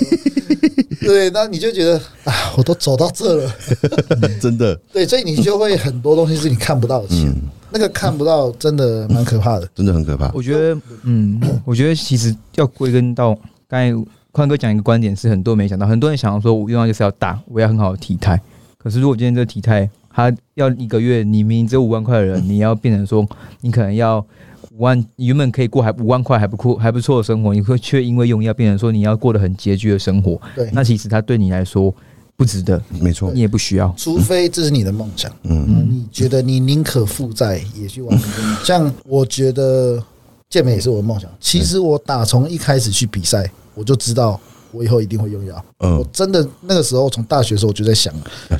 [1.04, 3.54] 对，那你就觉得啊，我都走到这了，
[4.40, 7.42] 真的对，所以你就会很多东西是你看不到的钱，嗯
[7.74, 9.68] 那个看不到真的蛮可怕的。
[9.74, 10.30] 真的很可怕。
[10.32, 13.92] 我觉得，嗯，我觉得其实要归根到刚才
[14.30, 18.40] 宽哥讲一个观点是很多人没想到，很多人想要说我用药就是要大，我要很好的体态。
[18.78, 23.26] 可是如果今天这个体态，他要一个月你明明只有五万块的人，你要变成说
[23.60, 24.24] 你可能要
[24.70, 31.92] 五万，你原本可以过还五万块还不错还不错的生活，你会却因为用药变成说你要过得很拮据的生活，对，那其实他对你来说
[32.36, 33.94] 不值得，没错你，也不需要。
[33.96, 38.64] 除非这是你的梦想，嗯，嗯，你觉得你宁可负债也去完成这个梦想。
[38.64, 40.02] 像我觉得
[40.50, 41.30] 健美也是我的梦想。
[41.40, 44.40] 其实我打从一开始去比赛，我就知道
[44.72, 45.64] 我以后一定会用药。
[45.78, 48.12] 嗯我真的那个时候从大学的时候我就在想，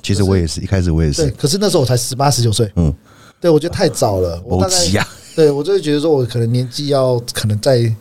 [0.02, 2.94] 其实我也是一开始我也对，是，可是那时候我才十八十九岁，嗯，
[3.40, 4.40] 对我觉得太早了。
[4.44, 7.92] 我大概欧吉呀，对我就会觉得说，我可能年纪要可能再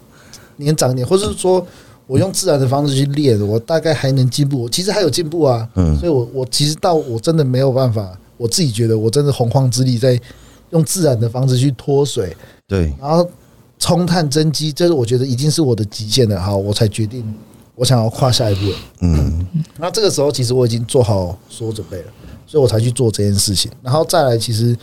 [0.57, 1.65] 年长一点，或者是说
[2.06, 4.64] 我用自然的方式去练，我大概还能进步。
[4.64, 10.20] 我其实还有进步啊，嗯所以我我其实到我真的没有办法，我自己觉得我真的洪荒之力在
[10.72, 12.36] 用自然的方式去脱水，
[12.68, 13.28] 对，然后
[13.80, 16.39] 冲碳增肌，这是我觉得已经是我的极限了。
[16.41, 17.24] 好，我才决定
[17.76, 18.78] 我想要跨下一步了。
[19.01, 19.47] 嗯，
[19.78, 22.06] 那这个时候其实我已经做好所有准备了，
[22.45, 23.72] 所以我才去做这件事情。
[23.82, 24.76] 然后再来，其实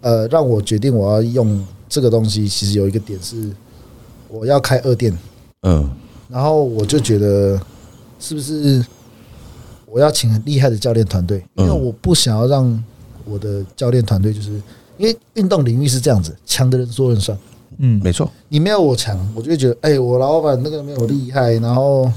[0.00, 3.50] 呃，让我决定我要用这个东西，其实有一个点是
[4.28, 5.16] 我要开二店，
[5.62, 5.90] 嗯，
[6.34, 7.60] 然后我就觉得
[8.18, 8.84] 是不是
[9.86, 12.84] 我要请很厉害的教练团队，因为嗯我不想要让
[13.24, 14.50] 我的教练团队就是
[14.98, 17.38] 因为运动领域是这样子，强的人说了算。
[17.78, 22.10] 嗯，没错，你没有我强，我就会觉得，哎、我老板那个没有厉害，然后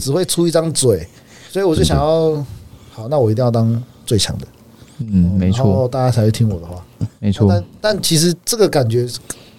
[0.00, 1.04] 只会出一张嘴，
[1.50, 2.44] 所以我就想要，
[2.92, 4.46] 好，那我一定要当最强的，
[4.98, 6.84] 嗯，没然错，后大家才会听我的话。
[7.18, 9.08] 没错，但但其实这个感觉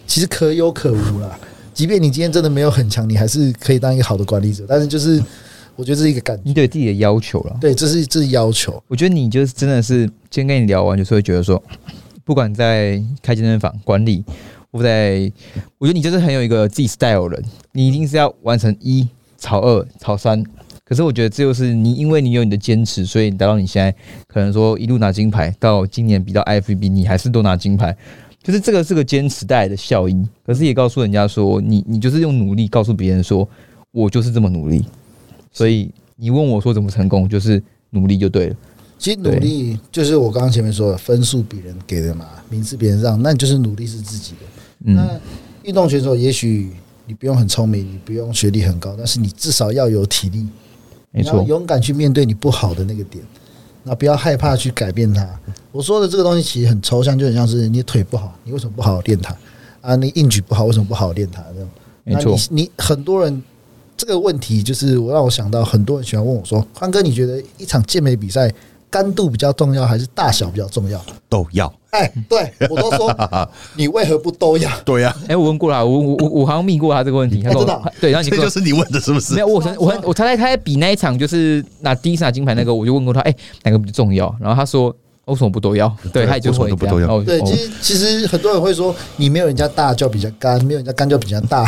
[0.06, 1.38] 其实可有可无啦，
[1.78, 4.66] 即便你今天真的没有很强，你还是可以当一个好的管理者。
[4.68, 5.24] 但是就是
[5.76, 7.56] 我觉得这是一个感觉，你对自己的要求了。
[7.62, 8.82] 对，这是这是要求。
[8.88, 11.64] 我觉得你就是真的是今天跟你聊完，就是会觉得说，
[12.26, 14.24] 不管在开健身房管理，
[14.72, 15.32] 或在，
[15.78, 19.08] 我觉得你就是很有一个自己 style 的人，你一定是要完成一
[19.38, 20.44] 炒二炒三。
[20.84, 23.94] 可是我觉得这就是你，因为你有你的坚持，所以达到你现在
[24.28, 27.96] 可能说一路拿金牌，到今年比到 IFB，你还是都拿金牌。
[28.48, 33.46] 就是这个是个坚持带来的效应，可是也告诉人家说，你你就是用努力告诉别人说，
[33.92, 34.86] 我就是这么努力。
[35.52, 38.56] 所以你问我说怎么成功，就是努力就对了。
[38.98, 44.94] 其实努力就是我刚刚前面说的，分数别人给的嘛，名次别人让，那你就是努力是自己的。
[44.94, 45.20] 那
[45.64, 46.72] 运动选手也许
[47.06, 50.48] 你不用很聪明，你不用学历很高，但是你至少要有体力，
[51.12, 53.22] 没错，勇敢去面对你不好的那个点。
[53.88, 55.28] 那不要害怕去改变它。
[55.72, 59.36] 我说的这个东西其实很抽象，就很像是你腿不好，你为什么不好好练它？
[59.82, 61.42] 啊，你硬举不好，为什么不好好练它？
[61.54, 61.70] 这样，
[62.04, 62.36] 没错。
[62.50, 63.42] 你很多人
[63.96, 68.52] 这个问题，就是我让我想到，很多人喜欢问我说：“宽哥，你觉得一场健美比赛
[68.90, 71.74] 干度比较重要，还是大小比较重要？”都要。
[71.92, 73.16] 哎，对我都说，
[73.76, 74.70] 你为何不都要？
[74.84, 75.16] 对呀。
[75.28, 77.42] 哎，我问过了，我我我我好像问过他这个问题。
[77.42, 77.64] 他说
[78.02, 83.34] ：“对，然后你这就是你问的，是不是？”没有，我我我他在他在比那一场，就是拿第一次拿金牌那个，我就问过他：“哎，
[83.64, 84.94] 哪个比较重要？”然后他说
[85.26, 91.66] ：“为什么不都要？”对，他也就说：“不都要。”对，其实其实很多人会说，你没有人家大就比较干，没有人家干就比较大。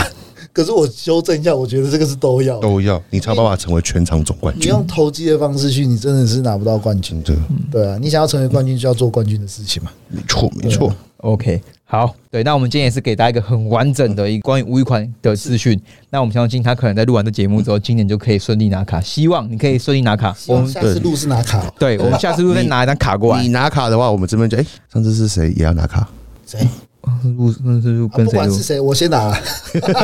[0.51, 4.63] 可是我修正一下，我觉得这个是都要都要，你才有办法成为全场总冠军。
[4.63, 7.21] 你用投机的方式去，你真的是拿不到冠军。
[7.21, 7.35] 对，
[7.71, 9.91] 对啊，你想要成为冠军，就要做冠军的事情嘛。
[10.07, 10.93] 没错，没错。
[11.17, 15.77] OK，好，对，那我们今天也是给大家一个很完整的一个关于吴亦宽的资讯。
[16.09, 19.01] 那我们相信他可能在录完这节目之后，今年就可以顺利拿卡。
[19.01, 20.33] 希望你可以顺利拿卡。
[20.47, 21.69] 我们下次录是拿卡。
[21.77, 23.41] 对，我们下次录再拿一张卡过来。
[23.41, 26.09] 你拿卡的话，我们这边就哎，上次是谁也要拿卡？
[26.47, 26.65] 谁？
[27.37, 28.31] 录那是录跟谁录？
[28.31, 29.31] 不管是谁，我先拿。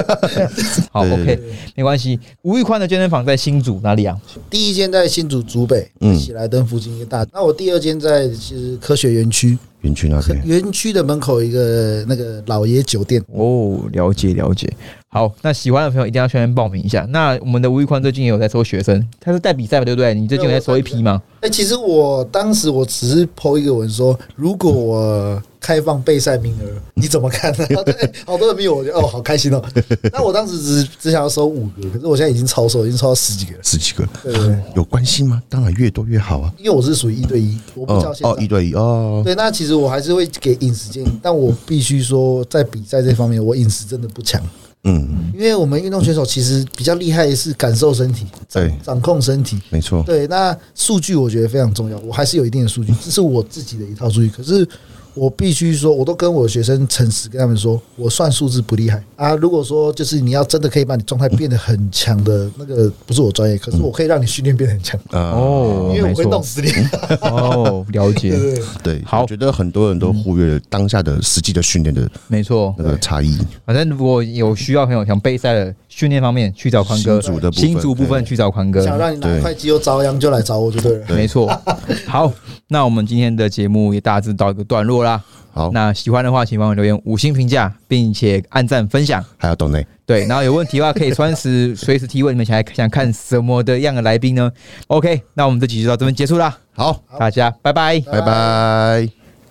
[0.91, 1.39] 好，OK，
[1.76, 2.20] 没关系。
[2.43, 4.18] 吴玉宽的健身房在新竹哪里啊？
[4.50, 7.26] 第一间在新竹竹北，嗯，喜来登附近一个大。
[7.34, 9.58] 那我第二间在其实科学园区。
[9.82, 13.24] 园区那边，园区的门口一个那个老爷酒店。
[13.32, 14.68] 哦，了解了解。
[15.10, 17.06] 好，那喜欢的朋友一定要先报名一下。
[17.12, 20.16] 那我们的吴玉宽最近也有在收学生，他是带比赛对不对？
[20.16, 21.22] 你最近有在收一批吗？
[21.41, 27.66] 哎，其实我当时我只是抛一个文说，如果我开放备赛名额，你怎么看呢？
[28.24, 29.59] 好多人比我，哦，好开心哦。
[30.13, 34.07] 那我当时只只想要收五个，可是我现在已经超收，已经超到十几个了，十几个。
[34.22, 35.41] 对，有关系吗？
[35.49, 36.53] 当然越多越好啊。
[36.59, 39.24] 因为我是属于一对一，我不叫现哦，一对一哦。
[39.26, 44.39] 对，那其实我还是会给饮食建议，但我必须说，在比赛这方面，我饮食真的不强。
[44.88, 50.03] 嗯，因为我们运动选手其实比较厉害的是感受身体，对，掌控身体，没错。
[50.03, 54.30] 对，那数据我觉得非常重要，我还是有一定的数据，这是我自己的一套数据。
[54.30, 54.68] 可是
[55.16, 59.34] 我必须说，我都跟我学生诚实跟他们说，我算数字不厉害啊。
[59.36, 66.70] 如果说就是你要真的可以把你状态变得很强的那个，不是我专业，可是我可以让你训练变得很强哦，因为我会弄死你
[67.22, 67.86] 哦。
[67.93, 68.38] 了解，
[68.84, 73.38] 对，好，我觉得很多人都忽略了当下的实际的训练的，没错，那个差异。
[73.66, 77.22] 反正如果有需要朋友想备赛的训练方面，去找宽哥；
[77.54, 78.84] 新组部分去找宽哥。
[78.84, 81.06] 想让你拿块肌肉遭殃，就来找我就对了。
[81.16, 81.48] 没错。
[82.06, 82.30] 好，
[82.68, 85.24] 那我们今天的节目也大致到一个段落啦。
[85.54, 90.26] 好，那喜欢的话，请帮我留言五星评价，并且按赞分享，还要懂内对。
[90.26, 92.36] 然后有问题的话，可以随时随时提问。
[92.36, 94.52] 你们想想看什么的样的来宾呢
[94.88, 96.58] ？OK，那我们这集就到这边结束啦。
[96.74, 99.24] 好，大家拜拜，拜拜。